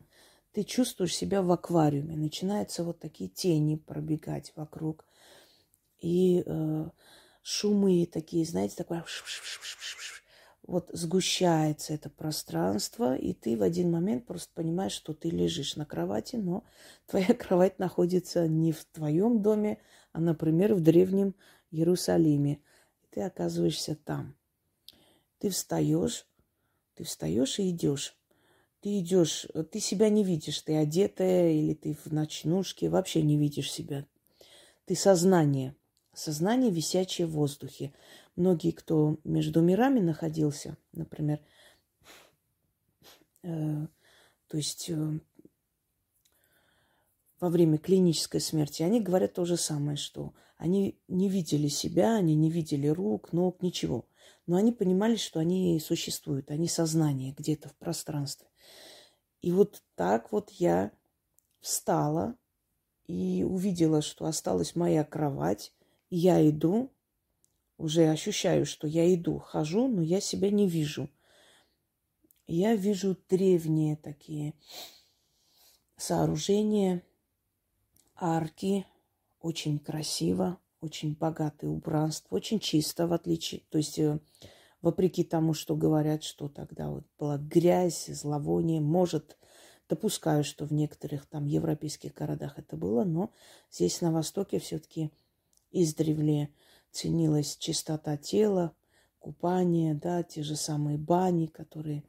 Ты 0.51 0.63
чувствуешь 0.63 1.15
себя 1.15 1.41
в 1.41 1.51
аквариуме, 1.51 2.15
начинаются 2.15 2.83
вот 2.83 2.99
такие 2.99 3.29
тени 3.29 3.75
пробегать 3.75 4.53
вокруг. 4.55 5.05
И 5.99 6.43
э, 6.45 6.89
шумы 7.41 8.05
такие, 8.11 8.45
знаете, 8.45 8.75
такое 8.75 9.03
вот 10.67 10.89
сгущается 10.93 11.93
это 11.93 12.09
пространство, 12.09 13.15
и 13.15 13.33
ты 13.33 13.55
в 13.55 13.61
один 13.61 13.91
момент 13.91 14.25
просто 14.25 14.51
понимаешь, 14.53 14.93
что 14.93 15.13
ты 15.13 15.29
лежишь 15.29 15.75
на 15.75 15.85
кровати, 15.85 16.37
но 16.37 16.63
твоя 17.05 17.33
кровать 17.33 17.79
находится 17.79 18.47
не 18.47 18.71
в 18.71 18.83
твоем 18.85 19.41
доме, 19.41 19.79
а, 20.11 20.19
например, 20.19 20.73
в 20.73 20.81
древнем 20.81 21.35
Иерусалиме. 21.71 22.59
Ты 23.11 23.21
оказываешься 23.21 23.95
там. 23.95 24.35
Ты 25.39 25.49
встаешь, 25.49 26.25
ты 26.95 27.03
встаешь 27.03 27.59
и 27.59 27.69
идешь. 27.69 28.17
Ты 28.81 28.99
идешь, 28.99 29.47
ты 29.71 29.79
себя 29.79 30.09
не 30.09 30.23
видишь, 30.23 30.61
ты 30.61 30.75
одетая 30.77 31.51
или 31.51 31.73
ты 31.73 31.93
в 31.93 32.11
ночнушке, 32.11 32.89
вообще 32.89 33.21
не 33.23 33.37
видишь 33.37 33.71
себя. 33.71 34.05
Ты 34.85 34.95
сознание, 34.95 35.75
сознание, 36.13 36.69
висячее 36.69 37.25
в 37.25 37.31
воздухе 37.31 37.93
многие, 38.35 38.71
кто 38.71 39.19
между 39.23 39.61
мирами 39.61 39.99
находился, 39.99 40.77
например, 40.91 41.39
э, 43.43 43.87
то 44.47 44.57
есть 44.57 44.89
э, 44.89 45.19
во 47.39 47.49
время 47.49 47.77
клинической 47.77 48.41
смерти, 48.41 48.83
они 48.83 49.01
говорят 49.01 49.33
то 49.33 49.45
же 49.45 49.57
самое, 49.57 49.97
что 49.97 50.33
они 50.57 50.99
не 51.07 51.29
видели 51.29 51.67
себя, 51.67 52.15
они 52.15 52.35
не 52.35 52.49
видели 52.49 52.87
рук, 52.87 53.33
ног, 53.33 53.61
ничего. 53.61 54.07
Но 54.47 54.57
они 54.57 54.71
понимали, 54.71 55.15
что 55.15 55.39
они 55.39 55.79
существуют, 55.79 56.51
они 56.51 56.67
сознание 56.67 57.33
где-то 57.37 57.69
в 57.69 57.75
пространстве. 57.75 58.47
И 59.41 59.51
вот 59.51 59.83
так 59.95 60.31
вот 60.31 60.51
я 60.51 60.91
встала 61.59 62.35
и 63.07 63.43
увидела, 63.43 64.01
что 64.01 64.25
осталась 64.25 64.75
моя 64.75 65.03
кровать. 65.03 65.73
Я 66.09 66.47
иду, 66.47 66.91
уже 67.77 68.07
ощущаю, 68.07 68.65
что 68.65 68.87
я 68.87 69.13
иду, 69.13 69.39
хожу, 69.39 69.87
но 69.87 70.01
я 70.01 70.21
себя 70.21 70.49
не 70.49 70.67
вижу. 70.67 71.09
Я 72.47 72.75
вижу 72.75 73.17
древние 73.29 73.95
такие 73.95 74.53
сооружения, 75.97 77.03
арки, 78.15 78.85
очень 79.41 79.79
красиво, 79.79 80.59
очень 80.79 81.15
богатое 81.15 81.69
убранство, 81.69 82.35
очень 82.35 82.59
чисто, 82.59 83.07
в 83.07 83.13
отличие, 83.13 83.61
то 83.69 83.77
есть 83.77 83.97
э, 83.97 84.19
вопреки 84.81 85.23
тому, 85.23 85.53
что 85.53 85.75
говорят, 85.75 86.23
что 86.23 86.47
тогда 86.47 86.89
вот 86.89 87.05
была 87.17 87.37
грязь, 87.37 88.05
зловоние, 88.07 88.81
может, 88.81 89.37
допускаю, 89.89 90.43
что 90.43 90.65
в 90.65 90.73
некоторых 90.73 91.25
там 91.25 91.45
европейских 91.45 92.13
городах 92.13 92.59
это 92.59 92.77
было, 92.77 93.03
но 93.03 93.31
здесь 93.71 94.01
на 94.01 94.11
Востоке 94.11 94.59
все-таки 94.59 95.11
издревле 95.71 96.49
ценилась 96.95 97.57
чистота 97.57 98.15
тела, 98.15 98.73
купание, 99.19 99.93
да, 99.93 100.23
те 100.23 100.43
же 100.43 100.55
самые 100.55 100.97
бани, 100.97 101.47
которые 101.47 102.03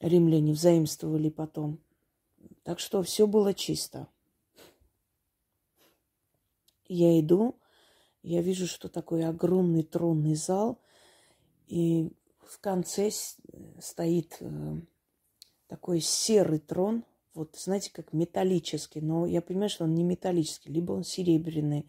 римляне 0.00 0.54
взаимствовали 0.54 1.28
потом. 1.28 1.78
Так 2.62 2.80
что 2.80 3.02
все 3.02 3.26
было 3.26 3.52
чисто. 3.52 4.08
Я 6.88 7.20
иду, 7.20 7.54
я 8.22 8.40
вижу, 8.40 8.66
что 8.66 8.88
такой 8.88 9.24
огромный 9.24 9.82
тронный 9.82 10.34
зал, 10.34 10.80
и 11.66 12.10
в 12.40 12.58
конце 12.60 13.10
стоит 13.78 14.38
э, 14.40 14.80
такой 15.68 16.00
серый 16.00 16.58
трон, 16.58 17.04
вот 17.34 17.56
знаете, 17.56 17.92
как 17.92 18.12
металлический, 18.12 19.00
но 19.00 19.26
я 19.26 19.40
понимаю, 19.42 19.68
что 19.68 19.84
он 19.84 19.94
не 19.94 20.02
металлический, 20.02 20.72
либо 20.72 20.92
он 20.92 21.04
серебряный, 21.04 21.86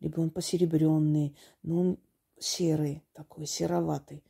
либо 0.00 0.20
он 0.20 0.30
посеребренный, 0.30 1.36
но 1.62 1.80
он 1.80 1.98
серый 2.38 3.02
такой, 3.12 3.46
сероватый. 3.46 4.22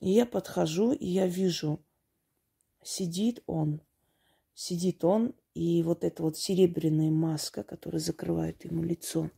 И 0.00 0.10
я 0.10 0.26
подхожу, 0.26 0.92
и 0.92 1.06
я 1.06 1.26
вижу, 1.26 1.80
сидит 2.82 3.42
он, 3.46 3.80
сидит 4.54 5.04
он, 5.04 5.34
и 5.54 5.82
вот 5.82 6.04
эта 6.04 6.22
вот 6.22 6.36
серебряная 6.36 7.10
маска, 7.10 7.62
которая 7.62 8.00
закрывает 8.00 8.64
ему 8.64 8.82
лицо, 8.82 9.30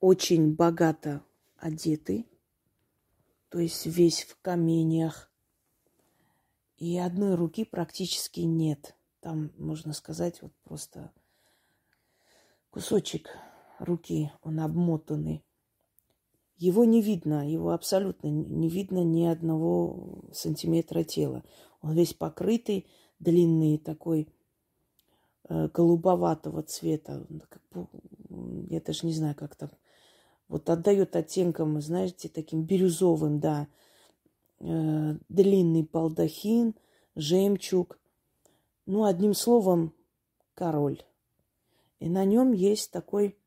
очень 0.00 0.54
богато 0.54 1.22
одетый, 1.56 2.26
то 3.48 3.58
есть 3.58 3.86
весь 3.86 4.22
в 4.22 4.40
каменьях, 4.40 5.30
и 6.78 6.98
одной 6.98 7.34
руки 7.34 7.64
практически 7.64 8.40
нет. 8.40 8.94
Там, 9.20 9.50
можно 9.56 9.92
сказать, 9.92 10.42
вот 10.42 10.52
просто 10.62 11.10
кусочек 12.76 13.30
руки, 13.78 14.30
он 14.42 14.60
обмотанный. 14.60 15.42
Его 16.58 16.84
не 16.84 17.00
видно, 17.00 17.50
его 17.50 17.70
абсолютно 17.70 18.28
не 18.28 18.68
видно 18.68 19.02
ни 19.02 19.24
одного 19.24 20.26
сантиметра 20.34 21.02
тела. 21.02 21.42
Он 21.80 21.94
весь 21.94 22.12
покрытый, 22.12 22.86
длинный 23.18 23.78
такой 23.78 24.28
э, 25.48 25.68
голубоватого 25.72 26.62
цвета. 26.64 27.26
Я 28.68 28.80
даже 28.82 29.06
не 29.06 29.14
знаю, 29.14 29.34
как 29.34 29.56
там. 29.56 29.70
Вот 30.46 30.68
отдает 30.68 31.16
оттенком, 31.16 31.80
знаете, 31.80 32.28
таким 32.28 32.64
бирюзовым, 32.64 33.40
да. 33.40 33.68
Э, 34.60 35.16
длинный 35.30 35.88
балдахин, 35.90 36.74
жемчуг. 37.14 37.98
Ну, 38.84 39.04
одним 39.04 39.32
словом, 39.32 39.94
король. 40.52 41.00
И 41.98 42.08
на 42.08 42.24
нем 42.24 42.52
есть 42.52 42.90
такой 42.90 43.38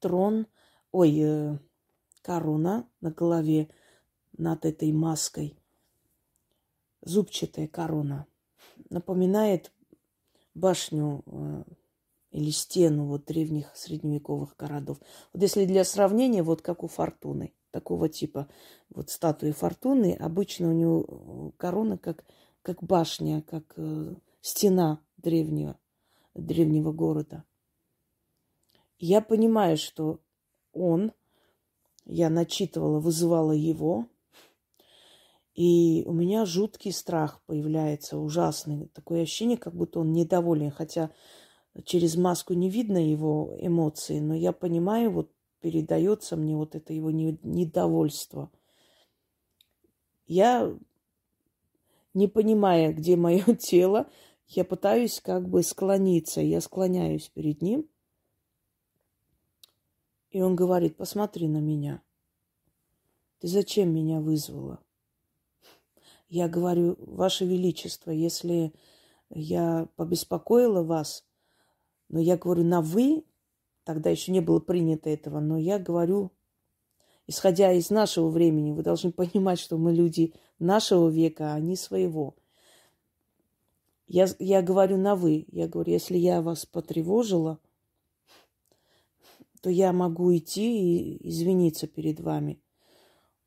трон, 0.00 0.46
ой, 0.92 1.18
э, 1.18 1.58
корона 2.22 2.88
на 3.00 3.10
голове 3.10 3.68
над 4.36 4.64
этой 4.64 4.92
маской. 4.92 5.58
Зубчатая 7.02 7.68
корона. 7.68 8.26
Напоминает 8.90 9.72
башню 10.54 11.22
э, 11.26 11.64
или 12.30 12.50
стену 12.50 13.06
вот 13.06 13.26
древних 13.26 13.74
средневековых 13.76 14.56
городов. 14.56 14.98
Вот 15.32 15.42
если 15.42 15.66
для 15.66 15.84
сравнения, 15.84 16.42
вот 16.42 16.62
как 16.62 16.82
у 16.82 16.88
Фортуны, 16.88 17.52
такого 17.70 18.08
типа 18.08 18.48
вот 18.90 19.10
статуи 19.10 19.52
Фортуны, 19.52 20.14
обычно 20.18 20.70
у 20.70 20.72
него 20.72 21.52
корона 21.58 21.98
как, 21.98 22.24
как 22.62 22.82
башня, 22.82 23.42
как 23.42 23.74
э, 23.76 24.14
стена 24.40 25.00
древнего 25.18 25.78
древнего 26.36 26.92
города. 26.92 27.44
Я 28.98 29.20
понимаю, 29.20 29.76
что 29.76 30.20
он, 30.72 31.12
я 32.04 32.30
начитывала, 32.30 33.00
вызывала 33.00 33.52
его, 33.52 34.06
и 35.54 36.02
у 36.06 36.12
меня 36.12 36.44
жуткий 36.44 36.92
страх 36.92 37.40
появляется, 37.46 38.18
ужасный. 38.18 38.88
Такое 38.92 39.22
ощущение, 39.22 39.56
как 39.56 39.74
будто 39.74 40.00
он 40.00 40.12
недоволен, 40.12 40.70
хотя 40.70 41.10
через 41.84 42.16
маску 42.16 42.52
не 42.52 42.70
видно 42.70 42.98
его 42.98 43.56
эмоции, 43.58 44.20
но 44.20 44.34
я 44.34 44.52
понимаю, 44.52 45.10
вот 45.10 45.30
передается 45.60 46.36
мне 46.36 46.54
вот 46.56 46.74
это 46.74 46.92
его 46.92 47.10
недовольство. 47.10 48.50
Я, 50.26 50.74
не 52.14 52.28
понимая, 52.28 52.92
где 52.92 53.16
мое 53.16 53.42
тело, 53.58 54.08
я 54.48 54.64
пытаюсь 54.64 55.20
как 55.20 55.48
бы 55.48 55.62
склониться, 55.62 56.40
я 56.40 56.60
склоняюсь 56.60 57.28
перед 57.28 57.62
ним. 57.62 57.88
И 60.30 60.40
он 60.40 60.54
говорит, 60.54 60.96
посмотри 60.96 61.48
на 61.48 61.58
меня. 61.58 62.02
Ты 63.40 63.48
зачем 63.48 63.92
меня 63.94 64.20
вызвала? 64.20 64.80
Я 66.28 66.48
говорю, 66.48 66.96
Ваше 66.98 67.44
Величество, 67.44 68.10
если 68.10 68.72
я 69.30 69.88
побеспокоила 69.96 70.82
вас, 70.82 71.24
но 72.08 72.20
я 72.20 72.36
говорю 72.36 72.64
на 72.64 72.80
«вы», 72.80 73.24
тогда 73.84 74.10
еще 74.10 74.32
не 74.32 74.40
было 74.40 74.58
принято 74.58 75.08
этого, 75.10 75.40
но 75.40 75.56
я 75.58 75.78
говорю, 75.78 76.32
исходя 77.26 77.72
из 77.72 77.90
нашего 77.90 78.28
времени, 78.28 78.72
вы 78.72 78.82
должны 78.82 79.12
понимать, 79.12 79.58
что 79.58 79.76
мы 79.76 79.92
люди 79.92 80.34
нашего 80.58 81.08
века, 81.08 81.52
а 81.52 81.60
не 81.60 81.76
своего– 81.76 82.36
я, 84.06 84.26
я 84.38 84.62
говорю 84.62 84.96
на 84.96 85.16
«вы». 85.16 85.46
Я 85.48 85.68
говорю, 85.68 85.92
если 85.92 86.16
я 86.16 86.42
вас 86.42 86.64
потревожила, 86.64 87.58
то 89.60 89.70
я 89.70 89.92
могу 89.92 90.36
идти 90.36 91.16
и 91.16 91.28
извиниться 91.28 91.86
перед 91.86 92.20
вами. 92.20 92.60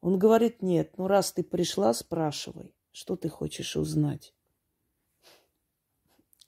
Он 0.01 0.17
говорит, 0.17 0.61
нет, 0.61 0.97
ну 0.97 1.07
раз 1.07 1.31
ты 1.31 1.43
пришла, 1.43 1.93
спрашивай, 1.93 2.73
что 2.91 3.15
ты 3.15 3.29
хочешь 3.29 3.75
узнать. 3.75 4.33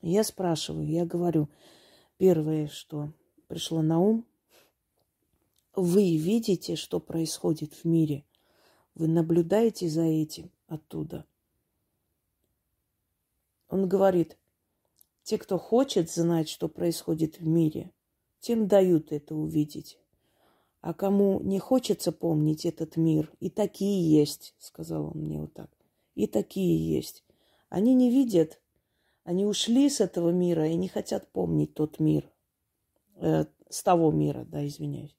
Я 0.02 0.24
спрашиваю, 0.24 0.88
я 0.88 1.06
говорю, 1.06 1.50
первое, 2.18 2.68
что 2.68 3.14
пришло 3.48 3.82
на 3.82 4.00
ум, 4.00 4.26
вы 5.76 6.18
видите, 6.18 6.76
что 6.76 7.00
происходит 7.00 7.74
в 7.74 7.86
мире. 7.86 8.26
Вы 8.96 9.08
наблюдаете 9.08 9.88
за 9.88 10.04
этим 10.04 10.52
оттуда. 10.68 11.26
Он 13.72 13.88
говорит, 13.88 14.38
те, 15.24 15.38
кто 15.38 15.58
хочет 15.58 16.12
знать, 16.12 16.50
что 16.50 16.68
происходит 16.68 17.40
в 17.40 17.48
мире, 17.48 17.92
тем 18.42 18.68
дают 18.68 19.14
это 19.14 19.34
увидеть. 19.34 19.98
А 20.82 20.94
кому 20.94 21.40
не 21.40 21.58
хочется 21.58 22.12
помнить 22.12 22.66
этот 22.66 22.98
мир, 22.98 23.32
и 23.40 23.50
такие 23.50 24.12
есть, 24.12 24.56
сказал 24.60 25.06
он 25.06 25.22
мне 25.22 25.40
вот 25.40 25.54
так. 25.54 25.72
И 26.16 26.28
такие 26.28 26.94
есть. 26.94 27.24
Они 27.70 27.94
не 27.94 28.10
видят, 28.12 28.60
они 29.24 29.46
ушли 29.46 29.90
с 29.90 30.02
этого 30.02 30.32
мира 30.32 30.68
и 30.68 30.76
не 30.76 30.90
хотят 30.90 31.32
помнить 31.32 31.74
тот 31.74 32.00
мир, 32.00 32.30
э, 33.16 33.46
с 33.70 33.84
того 33.84 34.12
мира, 34.12 34.44
да, 34.44 34.68
извиняюсь. 34.68 35.16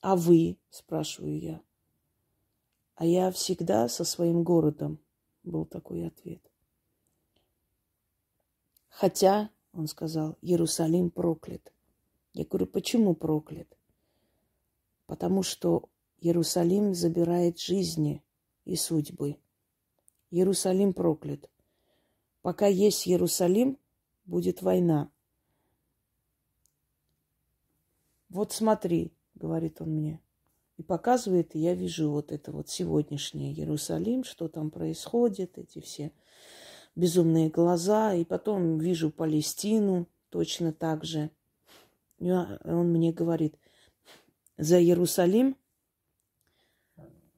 А 0.00 0.14
вы, 0.14 0.56
спрашиваю 0.70 1.40
я. 1.40 1.60
А 2.94 3.06
я 3.06 3.32
всегда 3.32 3.88
со 3.88 4.04
своим 4.04 4.44
городом, 4.44 5.00
был 5.44 5.64
такой 5.64 6.06
ответ. 6.06 6.40
Хотя, 8.88 9.50
он 9.72 9.86
сказал, 9.86 10.38
Иерусалим 10.40 11.10
проклят. 11.10 11.72
Я 12.32 12.44
говорю, 12.44 12.66
почему 12.66 13.14
проклят? 13.14 13.68
Потому 15.06 15.42
что 15.42 15.88
Иерусалим 16.20 16.94
забирает 16.94 17.58
жизни 17.58 18.22
и 18.64 18.76
судьбы. 18.76 19.38
Иерусалим 20.30 20.94
проклят. 20.94 21.50
Пока 22.42 22.66
есть 22.66 23.06
Иерусалим, 23.06 23.78
будет 24.24 24.62
война. 24.62 25.10
Вот 28.28 28.52
смотри, 28.52 29.12
говорит 29.34 29.80
он 29.80 29.90
мне. 29.90 30.23
И 30.76 30.82
показывает, 30.82 31.54
и 31.54 31.60
я 31.60 31.74
вижу 31.74 32.10
вот 32.10 32.32
это 32.32 32.50
вот 32.50 32.68
сегодняшнее 32.68 33.52
Иерусалим, 33.52 34.24
что 34.24 34.48
там 34.48 34.70
происходит, 34.70 35.56
эти 35.56 35.80
все 35.80 36.12
безумные 36.96 37.48
глаза. 37.48 38.14
И 38.14 38.24
потом 38.24 38.78
вижу 38.78 39.10
Палестину 39.10 40.08
точно 40.30 40.72
так 40.72 41.04
же. 41.04 41.30
И 42.18 42.30
он 42.30 42.90
мне 42.90 43.12
говорит, 43.12 43.56
за 44.56 44.80
Иерусалим 44.80 45.56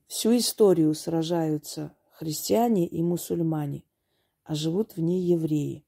всю 0.06 0.36
историю 0.36 0.94
сражаются 0.94 1.94
христиане 2.12 2.86
и 2.86 3.02
мусульмане, 3.02 3.84
а 4.44 4.54
живут 4.54 4.96
в 4.96 5.00
ней 5.00 5.22
евреи. 5.22 5.84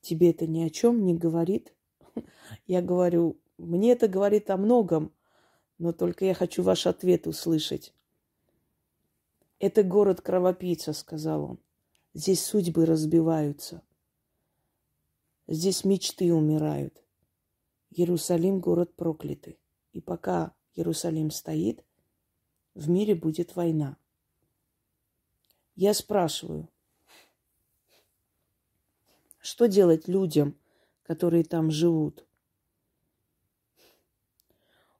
Тебе 0.00 0.30
это 0.30 0.46
ни 0.46 0.62
о 0.62 0.70
чем 0.70 1.04
не 1.04 1.14
говорит? 1.14 1.74
Я 2.66 2.82
говорю, 2.82 3.38
мне 3.56 3.92
это 3.92 4.08
говорит 4.08 4.50
о 4.50 4.56
многом, 4.56 5.12
но 5.78 5.92
только 5.92 6.24
я 6.24 6.34
хочу 6.34 6.62
ваш 6.62 6.86
ответ 6.86 7.26
услышать. 7.26 7.94
Это 9.58 9.82
город 9.82 10.20
кровопийца, 10.20 10.92
сказал 10.92 11.44
он. 11.44 11.58
Здесь 12.14 12.44
судьбы 12.44 12.84
разбиваются. 12.84 13.82
Здесь 15.46 15.84
мечты 15.84 16.32
умирают. 16.32 17.02
Иерусалим– 17.90 18.60
город 18.60 18.94
проклятый. 18.94 19.58
И 19.92 20.00
пока 20.00 20.54
Иерусалим 20.74 21.30
стоит, 21.30 21.84
в 22.74 22.88
мире 22.88 23.14
будет 23.14 23.56
война. 23.56 23.96
Я 25.74 25.94
спрашиваю, 25.94 26.68
что 29.38 29.66
делать 29.66 30.06
людям, 30.06 30.56
которые 31.02 31.44
там 31.44 31.70
живут? 31.70 32.27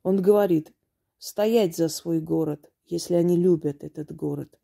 Он 0.02 0.22
говорит, 0.22 0.72
стоять 1.18 1.76
за 1.76 1.88
свой 1.88 2.20
город, 2.20 2.70
если 2.86 3.14
они 3.14 3.36
любят 3.36 3.84
этот 3.84 4.14
город. 4.14 4.58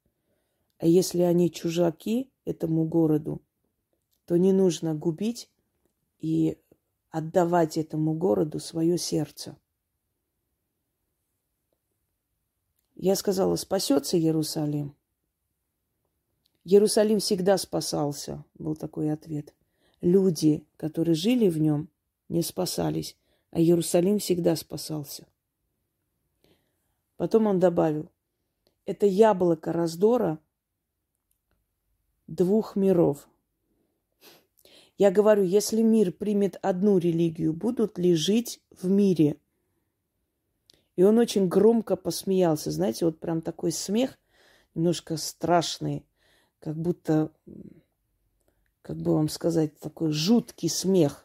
А 0.79 0.87
если 0.87 1.21
они 1.21 1.51
чужаки 1.51 2.31
этому 2.45 2.85
городу, 2.85 3.43
то 4.27 4.37
не 4.37 4.53
нужно 4.53 4.95
губить 4.95 5.51
и 6.19 6.59
отдавать 7.11 7.77
этому 7.77 8.15
городу 8.15 8.59
свое 8.59 8.99
сердце. 8.99 9.57
Я 12.95 13.17
сказала, 13.17 13.57
спасется 13.57 14.19
Иерусалим. 14.19 14.97
Иерусалим 16.65 17.19
всегда 17.19 17.59
спасался, 17.59 18.45
был 18.55 18.77
такой 18.77 19.13
ответ. 19.13 19.55
Люди, 20.01 20.67
которые 20.77 21.15
жили 21.15 21.49
в 21.49 21.59
нем, 21.59 21.91
не 22.29 22.43
спасались, 22.43 23.17
а 23.55 23.61
Иерусалим 23.61 24.19
всегда 24.19 24.57
спасался. 24.57 25.29
Потом 27.17 27.47
он 27.47 27.61
добавил, 27.61 28.11
это 28.85 29.07
яблоко 29.07 29.73
раздора 29.73 30.41
двух 32.27 32.75
миров. 32.75 33.29
Я 34.99 35.13
говорю, 35.13 35.45
если 35.45 35.83
мир 35.83 36.11
примет 36.11 36.59
одну 36.63 36.99
религию, 36.99 37.53
будут 37.53 37.97
ли 37.97 38.17
жить 38.17 38.61
в 38.73 38.89
мире? 38.89 39.37
И 40.97 41.05
он 41.05 41.19
очень 41.19 41.47
громко 41.47 41.95
посмеялся. 41.95 42.73
Знаете, 42.73 43.05
вот 43.05 43.21
прям 43.21 43.41
такой 43.41 43.71
смех, 43.71 44.19
немножко 44.75 45.17
страшный, 45.17 46.05
как 46.59 46.75
будто, 46.77 47.31
как 48.83 48.97
бы 48.97 49.15
вам 49.15 49.29
сказать, 49.29 49.79
такой 49.79 50.11
жуткий 50.11 50.69
смех. 50.69 51.24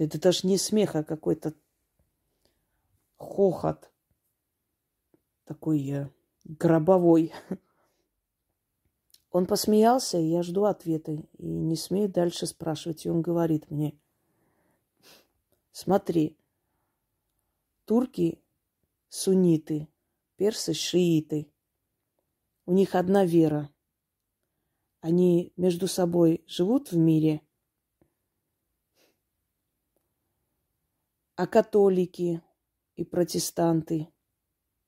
Это 0.00 0.18
даже 0.18 0.46
не 0.46 0.56
смех, 0.56 0.96
а 0.96 1.04
какой-то 1.04 1.52
хохот 3.16 3.92
такой 5.44 5.86
э, 5.90 6.08
гробовой. 6.44 7.34
Он 9.30 9.44
посмеялся, 9.44 10.16
и 10.16 10.24
я 10.24 10.42
жду 10.42 10.64
ответа. 10.64 11.12
И 11.12 11.44
не 11.44 11.76
смею 11.76 12.08
дальше 12.08 12.46
спрашивать. 12.46 13.04
И 13.04 13.10
он 13.10 13.20
говорит 13.20 13.70
мне, 13.70 13.94
смотри, 15.70 16.38
турки 17.84 18.42
сунниты, 19.10 19.86
персы 20.36 20.72
шииты. 20.72 21.52
У 22.64 22.72
них 22.72 22.94
одна 22.94 23.26
вера. 23.26 23.68
Они 25.02 25.52
между 25.58 25.88
собой 25.88 26.42
живут 26.46 26.90
в 26.90 26.96
мире. 26.96 27.42
А 31.42 31.46
католики 31.46 32.42
и 32.96 33.02
протестанты 33.02 34.08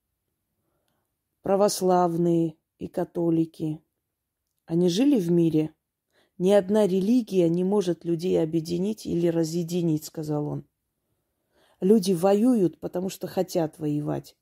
–православные 1.40 2.58
и 2.76 2.88
католики. 2.88 3.82
Они 4.66 4.90
жили 4.90 5.18
в 5.18 5.30
мире. 5.30 5.74
Ни 6.36 6.52
одна 6.52 6.86
религия 6.86 7.48
не 7.48 7.64
может 7.64 8.04
людей 8.04 8.38
объединить 8.38 9.06
или 9.06 9.28
разъединить, 9.28 10.04
сказал 10.04 10.46
он. 10.46 10.68
Люди 11.80 12.12
воюют, 12.12 12.80
потому 12.80 13.08
что 13.08 13.26
хотят 13.28 13.78
воевать. 13.78 14.36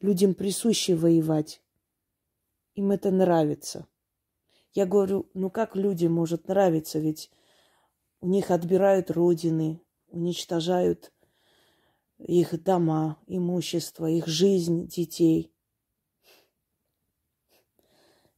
Людям 0.00 0.34
присуще 0.34 0.96
воевать. 0.96 1.62
Им 2.74 2.90
это 2.90 3.12
нравится. 3.12 3.86
Я 4.72 4.86
говорю, 4.86 5.30
ну 5.34 5.50
как 5.50 5.76
людям 5.76 6.14
может 6.14 6.48
нравиться, 6.48 6.98
ведь 6.98 7.30
у 8.20 8.26
них 8.26 8.50
отбирают 8.50 9.08
родины, 9.12 9.80
уничтожают 10.12 11.12
их 12.18 12.62
дома, 12.62 13.18
имущество, 13.26 14.06
их 14.06 14.26
жизнь 14.26 14.86
детей. 14.86 15.52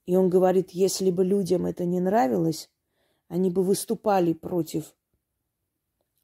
И 0.06 0.16
он 0.16 0.28
говорит, 0.28 0.70
если 0.70 1.10
бы 1.10 1.24
людям 1.24 1.66
это 1.66 1.84
не 1.84 2.00
нравилось, 2.00 2.70
они 3.28 3.50
бы 3.50 3.62
выступали 3.62 4.32
против 4.32 4.94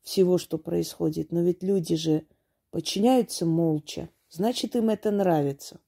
всего, 0.03 0.39
что 0.39 0.59
происходит. 0.59 1.33
Но 1.33 1.43
ведь 1.43 1.63
люди 1.63 1.97
же 1.97 2.27
подчиняются 2.71 3.47
молча, 3.47 4.11
значит, 4.29 4.77
им 4.77 4.91
это 4.91 5.11
нравится. 5.11 5.81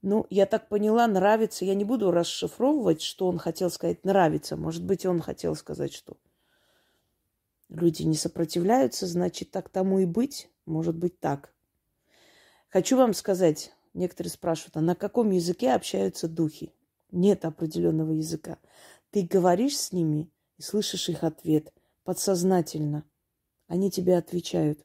Ну, 0.00 0.26
я 0.30 0.46
так 0.46 0.68
поняла, 0.68 1.06
нравится. 1.06 1.64
Я 1.64 1.74
не 1.74 1.84
буду 1.84 2.10
расшифровывать, 2.10 3.02
что 3.02 3.28
он 3.28 3.38
хотел 3.38 3.70
сказать 3.70 4.04
нравится. 4.04 4.56
Может 4.56 4.84
быть, 4.84 5.06
он 5.06 5.20
хотел 5.20 5.54
сказать, 5.54 5.92
что 5.92 6.16
люди 7.72 8.02
не 8.02 8.14
сопротивляются, 8.14 9.06
значит, 9.06 9.50
так 9.50 9.68
тому 9.68 9.98
и 9.98 10.04
быть. 10.04 10.48
Может 10.66 10.96
быть 10.96 11.18
так. 11.18 11.52
Хочу 12.68 12.96
вам 12.96 13.14
сказать, 13.14 13.72
некоторые 13.94 14.30
спрашивают, 14.30 14.76
а 14.76 14.80
на 14.80 14.94
каком 14.94 15.30
языке 15.30 15.72
общаются 15.72 16.28
духи? 16.28 16.72
Нет 17.10 17.44
определенного 17.44 18.12
языка. 18.12 18.58
Ты 19.10 19.22
говоришь 19.22 19.76
с 19.76 19.92
ними 19.92 20.30
и 20.56 20.62
слышишь 20.62 21.08
их 21.08 21.24
ответ 21.24 21.72
подсознательно. 22.04 23.04
Они 23.66 23.90
тебе 23.90 24.16
отвечают. 24.16 24.84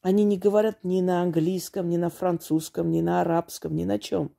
Они 0.00 0.24
не 0.24 0.38
говорят 0.38 0.82
ни 0.82 1.00
на 1.02 1.20
английском, 1.22 1.88
ни 1.90 1.96
на 1.96 2.08
французском, 2.08 2.90
ни 2.90 3.02
на 3.02 3.20
арабском, 3.20 3.74
ни 3.74 3.84
на 3.84 3.98
чем. 3.98 4.34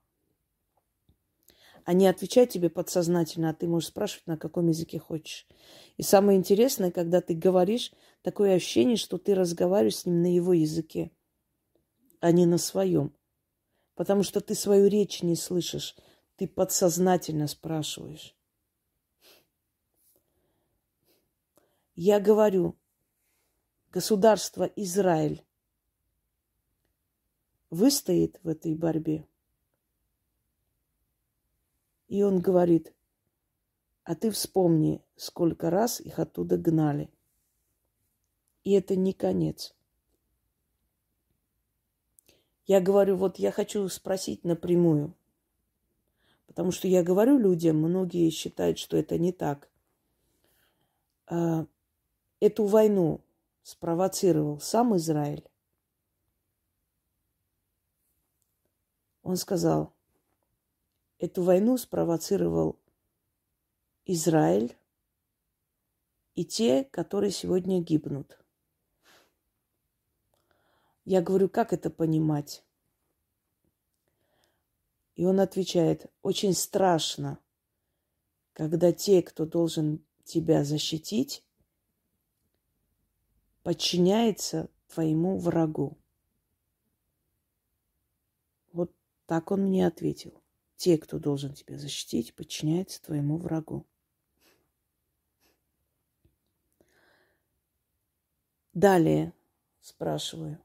Они 1.85 2.07
отвечают 2.07 2.49
тебе 2.49 2.69
подсознательно, 2.69 3.49
а 3.49 3.53
ты 3.53 3.67
можешь 3.67 3.89
спрашивать, 3.89 4.27
на 4.27 4.37
каком 4.37 4.67
языке 4.67 4.99
хочешь. 4.99 5.47
И 5.97 6.03
самое 6.03 6.37
интересное, 6.37 6.91
когда 6.91 7.21
ты 7.21 7.33
говоришь, 7.33 7.91
такое 8.21 8.55
ощущение, 8.55 8.97
что 8.97 9.17
ты 9.17 9.35
разговариваешь 9.35 9.97
с 9.97 10.05
ним 10.05 10.21
на 10.21 10.33
его 10.33 10.53
языке, 10.53 11.11
а 12.19 12.31
не 12.31 12.45
на 12.45 12.57
своем. 12.57 13.15
Потому 13.95 14.23
что 14.23 14.41
ты 14.41 14.55
свою 14.55 14.87
речь 14.87 15.21
не 15.23 15.35
слышишь, 15.35 15.95
ты 16.35 16.47
подсознательно 16.47 17.47
спрашиваешь. 17.47 18.35
Я 21.95 22.19
говорю, 22.19 22.77
государство 23.91 24.63
Израиль 24.75 25.45
выстоит 27.69 28.39
в 28.43 28.47
этой 28.47 28.75
борьбе. 28.75 29.25
И 32.11 32.23
он 32.23 32.41
говорит, 32.41 32.93
а 34.03 34.15
ты 34.15 34.31
вспомни, 34.31 35.01
сколько 35.15 35.69
раз 35.69 36.01
их 36.01 36.19
оттуда 36.19 36.57
гнали. 36.57 37.09
И 38.65 38.73
это 38.73 38.97
не 38.97 39.13
конец. 39.13 39.73
Я 42.65 42.81
говорю, 42.81 43.15
вот 43.15 43.39
я 43.39 43.49
хочу 43.53 43.87
спросить 43.87 44.43
напрямую. 44.43 45.15
Потому 46.47 46.71
что 46.71 46.89
я 46.89 47.01
говорю 47.01 47.37
людям, 47.37 47.77
многие 47.77 48.29
считают, 48.29 48.77
что 48.77 48.97
это 48.97 49.17
не 49.17 49.31
так. 49.31 49.71
А, 51.27 51.65
эту 52.41 52.65
войну 52.65 53.21
спровоцировал 53.63 54.59
сам 54.59 54.97
Израиль. 54.97 55.49
Он 59.23 59.37
сказал, 59.37 59.93
эту 61.21 61.43
войну 61.43 61.77
спровоцировал 61.77 62.79
Израиль 64.05 64.75
и 66.33 66.43
те, 66.43 66.83
которые 66.83 67.29
сегодня 67.29 67.79
гибнут. 67.79 68.43
Я 71.05 71.21
говорю, 71.21 71.47
как 71.47 71.73
это 71.73 71.91
понимать? 71.91 72.65
И 75.15 75.23
он 75.23 75.39
отвечает, 75.39 76.11
очень 76.23 76.53
страшно, 76.53 77.37
когда 78.53 78.91
те, 78.91 79.21
кто 79.21 79.45
должен 79.45 80.03
тебя 80.23 80.63
защитить, 80.63 81.45
подчиняется 83.61 84.71
твоему 84.87 85.37
врагу. 85.37 85.99
Вот 88.73 88.91
так 89.27 89.51
он 89.51 89.65
мне 89.65 89.85
ответил. 89.85 90.40
Те, 90.81 90.97
кто 90.97 91.19
должен 91.19 91.53
тебя 91.53 91.77
защитить, 91.77 92.33
подчиняются 92.33 92.99
твоему 93.03 93.37
врагу. 93.37 93.85
Далее 98.73 99.31
спрашиваю. 99.79 100.57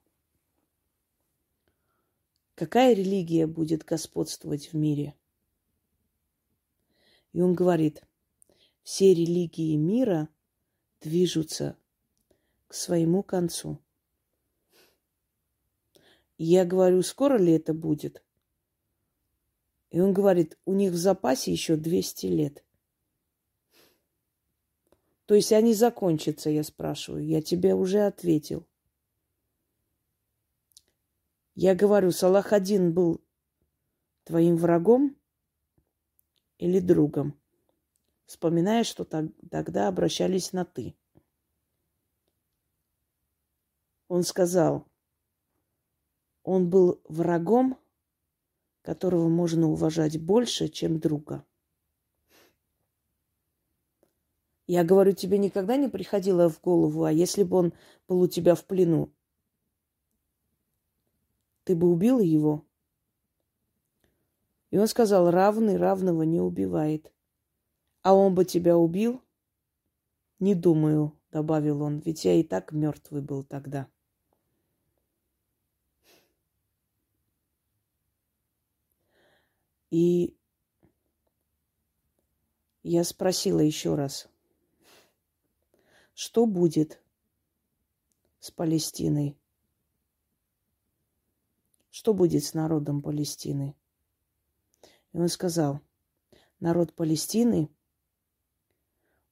Какая 2.55 2.95
религия 2.95 3.47
будет 3.47 3.85
господствовать 3.85 4.73
в 4.73 4.75
мире? 4.75 5.15
И 7.35 7.43
он 7.43 7.55
говорит, 7.55 8.03
все 8.83 9.13
религии 9.13 9.77
мира 9.77 10.31
движутся 11.03 11.77
к 12.69 12.73
своему 12.73 13.23
концу. 13.23 13.79
И 16.39 16.45
я 16.45 16.65
говорю, 16.65 17.03
скоро 17.03 17.37
ли 17.37 17.53
это 17.53 17.75
будет? 17.75 18.26
И 19.97 19.99
он 19.99 20.13
говорит, 20.13 20.59
у 20.67 20.75
них 20.75 20.93
в 20.93 20.97
запасе 20.97 21.51
еще 21.51 21.75
200 21.75 22.27
лет. 22.27 22.63
То 25.25 25.35
есть 25.35 25.53
они 25.53 25.73
закончатся, 25.73 26.51
я 26.51 26.65
спрашиваю. 26.65 27.25
Я 27.25 27.41
тебе 27.41 27.75
уже 27.75 28.01
ответил. 28.01 28.67
Я 31.55 31.75
говорю, 31.75 32.11
Салах 32.11 32.53
один 32.53 32.93
был 32.93 33.25
твоим 34.25 34.59
врагом 34.59 35.17
или 36.59 36.79
другом, 36.79 37.33
вспоминая, 38.27 38.85
что 38.85 39.07
тогда 39.07 39.89
обращались 39.89 40.53
на 40.53 40.67
«ты». 40.67 40.95
Он 44.09 44.25
сказал, 44.25 44.87
он 46.43 46.69
был 46.69 47.01
врагом, 47.05 47.79
которого 48.87 49.29
можно 49.29 49.69
уважать 49.69 50.19
больше, 50.19 50.69
чем 50.69 51.01
друга. 51.01 51.45
Я 54.69 54.85
говорю, 54.85 55.13
тебе 55.13 55.39
никогда 55.39 55.77
не 55.77 55.89
приходило 55.89 56.49
в 56.49 56.61
голову, 56.61 57.05
а 57.05 57.13
если 57.13 57.43
бы 57.43 57.57
он 57.57 57.73
был 58.09 58.23
у 58.23 58.29
тебя 58.29 58.55
в 58.55 58.65
плену, 58.65 59.13
ты 61.65 61.75
бы 61.75 61.91
убил 61.91 62.21
его? 62.21 62.65
И 64.71 64.79
он 64.79 64.87
сказал, 64.87 65.31
равный 65.31 65.77
равного 65.77 66.23
не 66.23 66.41
убивает. 66.41 67.13
А 68.03 68.15
он 68.15 68.35
бы 68.35 68.45
тебя 68.45 68.77
убил? 68.77 69.21
Не 70.39 70.55
думаю, 70.55 71.13
добавил 71.33 71.83
он, 71.83 71.99
ведь 71.99 72.25
я 72.25 72.35
и 72.35 72.45
так 72.45 72.71
мертвый 72.71 73.23
был 73.23 73.43
тогда. 73.43 73.89
И 79.97 80.37
я 82.83 83.03
спросила 83.03 83.61
еще 83.61 83.95
раз, 83.95 84.29
что 86.13 86.45
будет 86.45 87.01
с 88.39 88.51
Палестиной? 88.51 89.39
Что 91.89 92.13
будет 92.13 92.45
с 92.45 92.53
народом 92.53 93.01
Палестины? 93.01 93.75
И 95.15 95.19
он 95.19 95.29
сказал, 95.29 95.81
народ 96.61 96.93
Палестины 96.93 97.71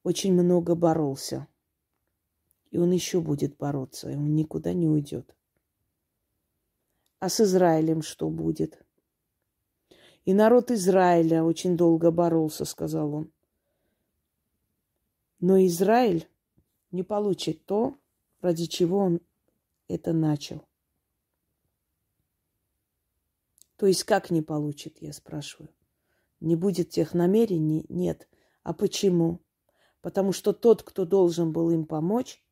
очень 0.03 0.33
много 0.33 0.74
боролся. 0.74 1.46
И 2.70 2.79
он 2.79 2.90
еще 2.90 3.20
будет 3.20 3.59
бороться, 3.59 4.09
и 4.09 4.16
он 4.16 4.35
никуда 4.35 4.72
не 4.72 4.88
уйдет. 4.88 5.37
А 7.18 7.29
с 7.29 7.38
Израилем 7.42 8.00
что 8.00 8.31
будет? 8.31 8.84
И 10.25 10.33
народ 10.33 10.71
Израиля 10.71 11.45
очень 11.45 11.77
долго 11.77 12.11
боролся, 12.11 12.65
сказал 12.65 13.15
он. 13.15 13.33
Но 15.41 15.63
Израиль 15.67 16.27
не 16.91 17.03
получит 17.03 17.67
то, 17.67 17.99
ради 18.41 18.67
чего 18.67 18.99
он 18.99 19.21
это 19.89 20.13
начал. 20.13 20.67
То 23.77 23.87
есть 23.87 24.05
как 24.05 24.31
не 24.31 24.41
получит, 24.41 25.03
я 25.03 25.13
спрашиваю. 25.13 25.69
Не 26.41 26.57
будет 26.57 26.91
тех 26.91 27.15
намерений? 27.15 27.85
Нет. 27.89 28.29
А 28.63 28.73
почему? 28.73 29.41
Потому 30.01 30.33
что 30.33 30.53
тот, 30.53 30.83
кто 30.83 31.05
должен 31.05 31.53
был 31.53 31.71
им 31.71 31.85
помочь, 31.87 32.43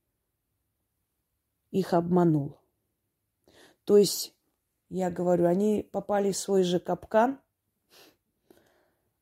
их 1.71 1.95
обманул. 1.95 2.59
То 3.85 3.97
есть, 3.97 4.35
я 4.89 5.11
говорю, 5.11 5.47
они 5.47 5.89
попали 5.91 6.33
в 6.33 6.37
свой 6.37 6.63
же 6.63 6.79
капкан, 6.79 7.41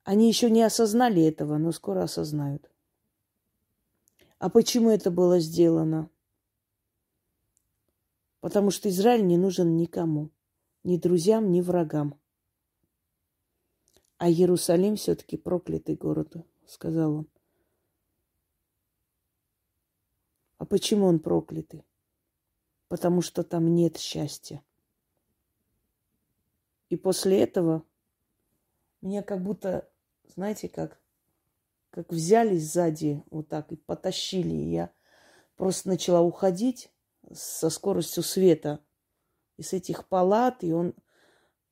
они 0.05 0.29
еще 0.29 0.51
не 0.51 0.63
осознали 0.63 1.23
этого, 1.23 1.59
но 1.59 1.73
скоро 1.73 2.03
осознают. 2.03 2.71
А 4.39 4.49
почему 4.49 4.91
это 4.91 5.11
было 5.11 5.39
сделано? 5.39 6.11
Потому 8.41 8.71
что 8.71 8.89
Израиль 8.89 9.27
не 9.27 9.37
нужен 9.37 9.77
никому 9.77 10.31
ни 10.85 10.97
друзьям, 10.97 11.53
ни 11.53 11.61
врагам. 11.61 12.19
А 14.17 14.29
Иерусалим 14.29 14.97
все-таки 14.97 15.37
проклятый 15.37 15.97
город, 15.97 16.37
сказал 16.67 17.15
он. 17.15 17.31
А 20.59 20.67
почему 20.67 21.07
он 21.07 21.21
проклятый? 21.21 21.87
Потому 22.89 23.23
что 23.23 23.43
там 23.45 23.75
нет 23.75 23.97
счастья. 23.97 24.63
И 26.91 26.97
после 26.97 27.41
этого 27.41 27.85
меня 29.03 29.23
как 29.23 29.43
будто, 29.43 29.89
знаете, 30.35 30.69
как, 30.69 30.99
как 31.91 32.13
взяли 32.13 32.59
сзади 32.59 33.23
вот 33.31 33.49
так 33.49 33.73
и 33.73 33.77
потащили. 33.77 34.55
И 34.55 34.71
я 34.71 34.91
просто 35.57 35.89
начала 35.89 36.21
уходить 36.21 36.91
со 37.33 37.71
скоростью 37.71 38.23
света– 38.23 38.81
из 39.61 39.75
этих 39.75 40.09
палат, 40.09 40.65
и 40.65 40.73
он 40.73 40.95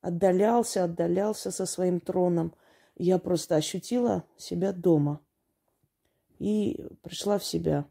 отдалялся, 0.03 0.85
отдалялся 0.85 1.51
со 1.51 1.65
своим 1.65 2.01
троном. 2.01 2.55
Я 2.97 3.19
просто 3.19 3.57
ощутила 3.57 4.25
себя 4.37 4.73
дома 4.73 5.21
и 6.39 6.85
пришла 7.03 7.39
в 7.39 7.45
себя. 7.45 7.87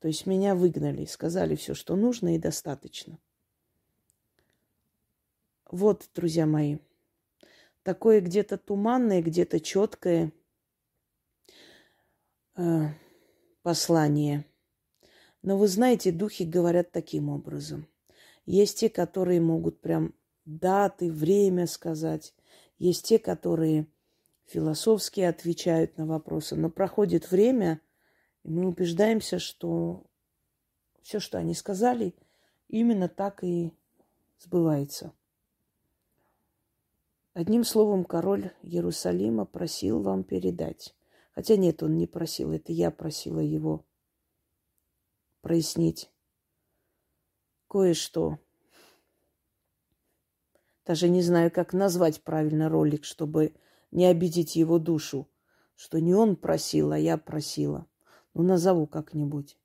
То 0.00 0.08
есть 0.08 0.26
меня 0.26 0.54
выгнали, 0.54 1.04
сказали 1.04 1.56
все, 1.56 1.74
что 1.74 1.94
нужно 1.94 2.34
и 2.34 2.38
достаточно. 2.38 3.18
Вот, 5.70 6.08
друзья 6.14 6.46
мои, 6.46 6.78
такое 7.84 8.20
где-то 8.20 8.58
туманное, 8.58 9.22
где-то 9.22 9.60
четкое 9.60 10.32
э, 12.56 12.88
послание. 13.62 14.44
Но 15.42 15.56
вы 15.56 15.68
знаете, 15.68 16.10
духи 16.10 16.42
говорят 16.42 16.90
таким 16.90 17.28
образом– 17.28 17.86
есть 18.46 18.80
те, 18.80 18.90
которые 18.90 19.40
могут 19.40 19.80
прям 19.80 20.14
даты, 20.44 21.10
время 21.10 21.66
сказать. 21.66 22.34
Есть 22.78 23.06
те, 23.06 23.18
которые 23.18 23.86
философски 24.46 25.20
отвечают 25.20 25.96
на 25.96 26.06
вопросы. 26.06 26.54
Но 26.56 26.70
проходит 26.70 27.30
время, 27.30 27.80
И 28.42 28.50
мы 28.50 28.66
убеждаемся, 28.66 29.38
что 29.38 30.04
все, 31.00 31.20
что 31.20 31.38
они 31.38 31.54
сказали, 31.54 32.14
именно 32.68 33.08
так 33.08 33.42
и 33.42 33.72
сбывается. 34.38 35.12
Одним 37.34 37.64
словом, 37.64 38.04
король 38.04 38.52
Иерусалима 38.62 39.44
просил 39.44 40.00
вам 40.00 40.22
передать. 40.22 40.94
Хотя 41.32 41.56
нет, 41.56 41.82
он 41.82 41.96
не 41.98 42.06
просил, 42.06 42.52
это 42.52 42.72
я 42.72 42.92
просила 42.92 43.40
его 43.40 43.84
прояснить 45.40 46.10
кое-что. 47.68 48.38
Даже 50.86 51.08
не 51.08 51.22
знаю, 51.22 51.50
как 51.50 51.72
назвать 51.72 52.22
правильно 52.22 52.68
ролик, 52.68 53.04
чтобы 53.04 53.56
не 53.90 54.06
обидеть 54.06 54.54
его 54.54 54.78
душу. 54.78 55.28
Что 55.74 56.00
не 56.00 56.14
он 56.14 56.36
просил, 56.36 56.92
а 56.92 56.98
я 56.98 57.18
просила. 57.18 57.88
Ну, 58.32 58.44
назову 58.44 58.86
как-нибудь. 58.86 59.58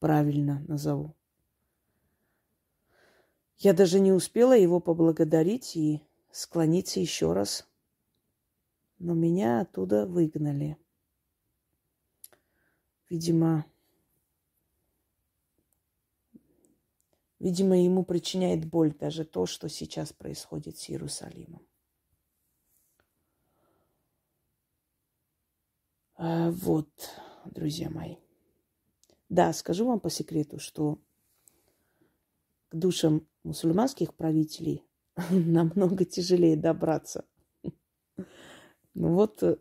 Правильно 0.00 0.64
назову. 0.66 1.14
Я 3.56 3.72
даже 3.72 4.00
не 4.00 4.10
успела 4.10 4.56
его 4.56 4.80
поблагодарить 4.80 5.76
и 5.76 6.02
склониться 6.30 7.00
еще 7.00 7.32
раз. 7.32 7.66
Но 8.98 9.14
меня 9.14 9.60
оттуда 9.60 10.06
выгнали. 10.06 10.76
Видимо, 13.08 13.64
видимо, 17.38 17.80
ему 17.80 18.04
причиняет 18.04 18.64
боль 18.66 18.92
даже 18.92 19.24
то, 19.24 19.46
что 19.46 19.68
сейчас 19.68 20.12
происходит 20.12 20.78
с 20.78 20.90
Иерусалимом. 20.90 21.66
А, 26.16 26.50
вот, 26.50 26.88
друзья 27.44 27.88
мои. 27.90 28.16
Да, 29.28 29.52
скажу 29.52 29.86
вам 29.86 30.00
по 30.00 30.10
секрету, 30.10 30.58
что 30.58 30.98
к 32.70 32.74
душам 32.74 33.26
мусульманских 33.44 34.14
правителей 34.14 34.87
намного 35.30 36.04
тяжелее 36.04 36.56
добраться. 36.56 37.24
Ну 38.94 39.14
вот, 39.14 39.42
э, 39.42 39.56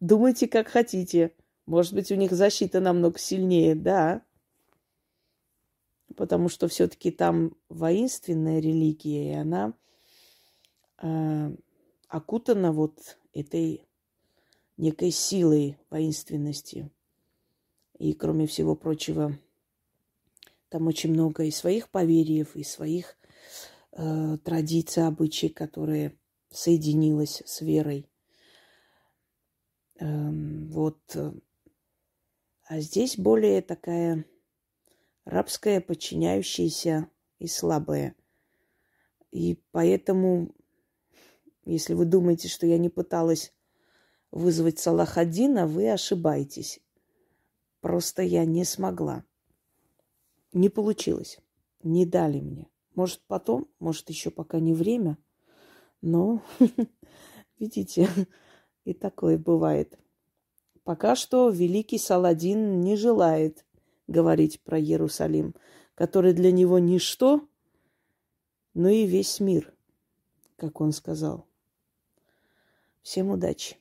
думайте, 0.00 0.48
как 0.48 0.68
хотите. 0.68 1.34
Может 1.66 1.94
быть, 1.94 2.10
у 2.10 2.16
них 2.16 2.32
защита 2.32 2.80
намного 2.80 3.18
сильнее, 3.18 3.74
да. 3.74 4.22
Потому 6.16 6.48
что 6.48 6.68
все-таки 6.68 7.10
там 7.10 7.56
воинственная 7.68 8.60
религия, 8.60 9.32
и 9.32 9.36
она 9.36 9.74
э, 11.02 11.54
окутана 12.08 12.72
вот 12.72 13.18
этой 13.32 13.86
некой 14.76 15.12
силой 15.12 15.78
воинственности. 15.88 16.90
И, 17.98 18.12
кроме 18.12 18.46
всего 18.46 18.74
прочего, 18.74 19.38
там 20.68 20.86
очень 20.88 21.12
много 21.12 21.44
и 21.44 21.50
своих 21.50 21.90
поверьев, 21.90 22.56
и 22.56 22.64
своих 22.64 23.16
э, 23.22 23.69
традиций, 23.92 25.06
обычаев, 25.06 25.54
которые 25.54 26.16
соединилась 26.50 27.42
с 27.44 27.60
верой. 27.60 28.08
Эм, 29.98 30.68
вот. 30.70 31.16
А 32.66 32.80
здесь 32.80 33.18
более 33.18 33.62
такая 33.62 34.24
рабская, 35.24 35.80
подчиняющаяся 35.80 37.08
и 37.38 37.46
слабая. 37.46 38.14
И 39.30 39.62
поэтому, 39.70 40.54
если 41.64 41.94
вы 41.94 42.04
думаете, 42.04 42.48
что 42.48 42.66
я 42.66 42.78
не 42.78 42.88
пыталась 42.88 43.52
вызвать 44.30 44.78
Салахадина, 44.78 45.66
вы 45.66 45.90
ошибаетесь. 45.90 46.80
Просто 47.80 48.22
я 48.22 48.44
не 48.44 48.64
смогла. 48.64 49.24
Не 50.52 50.68
получилось. 50.68 51.38
Не 51.82 52.04
дали 52.04 52.40
мне. 52.40 52.68
Может, 53.00 53.22
потом, 53.26 53.66
может, 53.78 54.10
еще 54.10 54.30
пока 54.30 54.60
не 54.60 54.74
время. 54.74 55.16
Но, 56.02 56.42
видите, 57.58 58.10
и 58.84 58.92
такое 58.92 59.38
бывает. 59.38 59.98
Пока 60.84 61.16
что 61.16 61.48
великий 61.48 61.96
Саладин 61.96 62.82
не 62.82 62.96
желает 62.96 63.64
говорить 64.06 64.60
про 64.60 64.78
Иерусалим, 64.78 65.54
который 65.94 66.34
для 66.34 66.52
него 66.52 66.78
ничто, 66.78 67.48
но 68.74 68.90
и 68.90 69.06
весь 69.06 69.40
мир, 69.40 69.72
как 70.56 70.82
он 70.82 70.92
сказал. 70.92 71.46
Всем 73.00 73.30
удачи! 73.30 73.78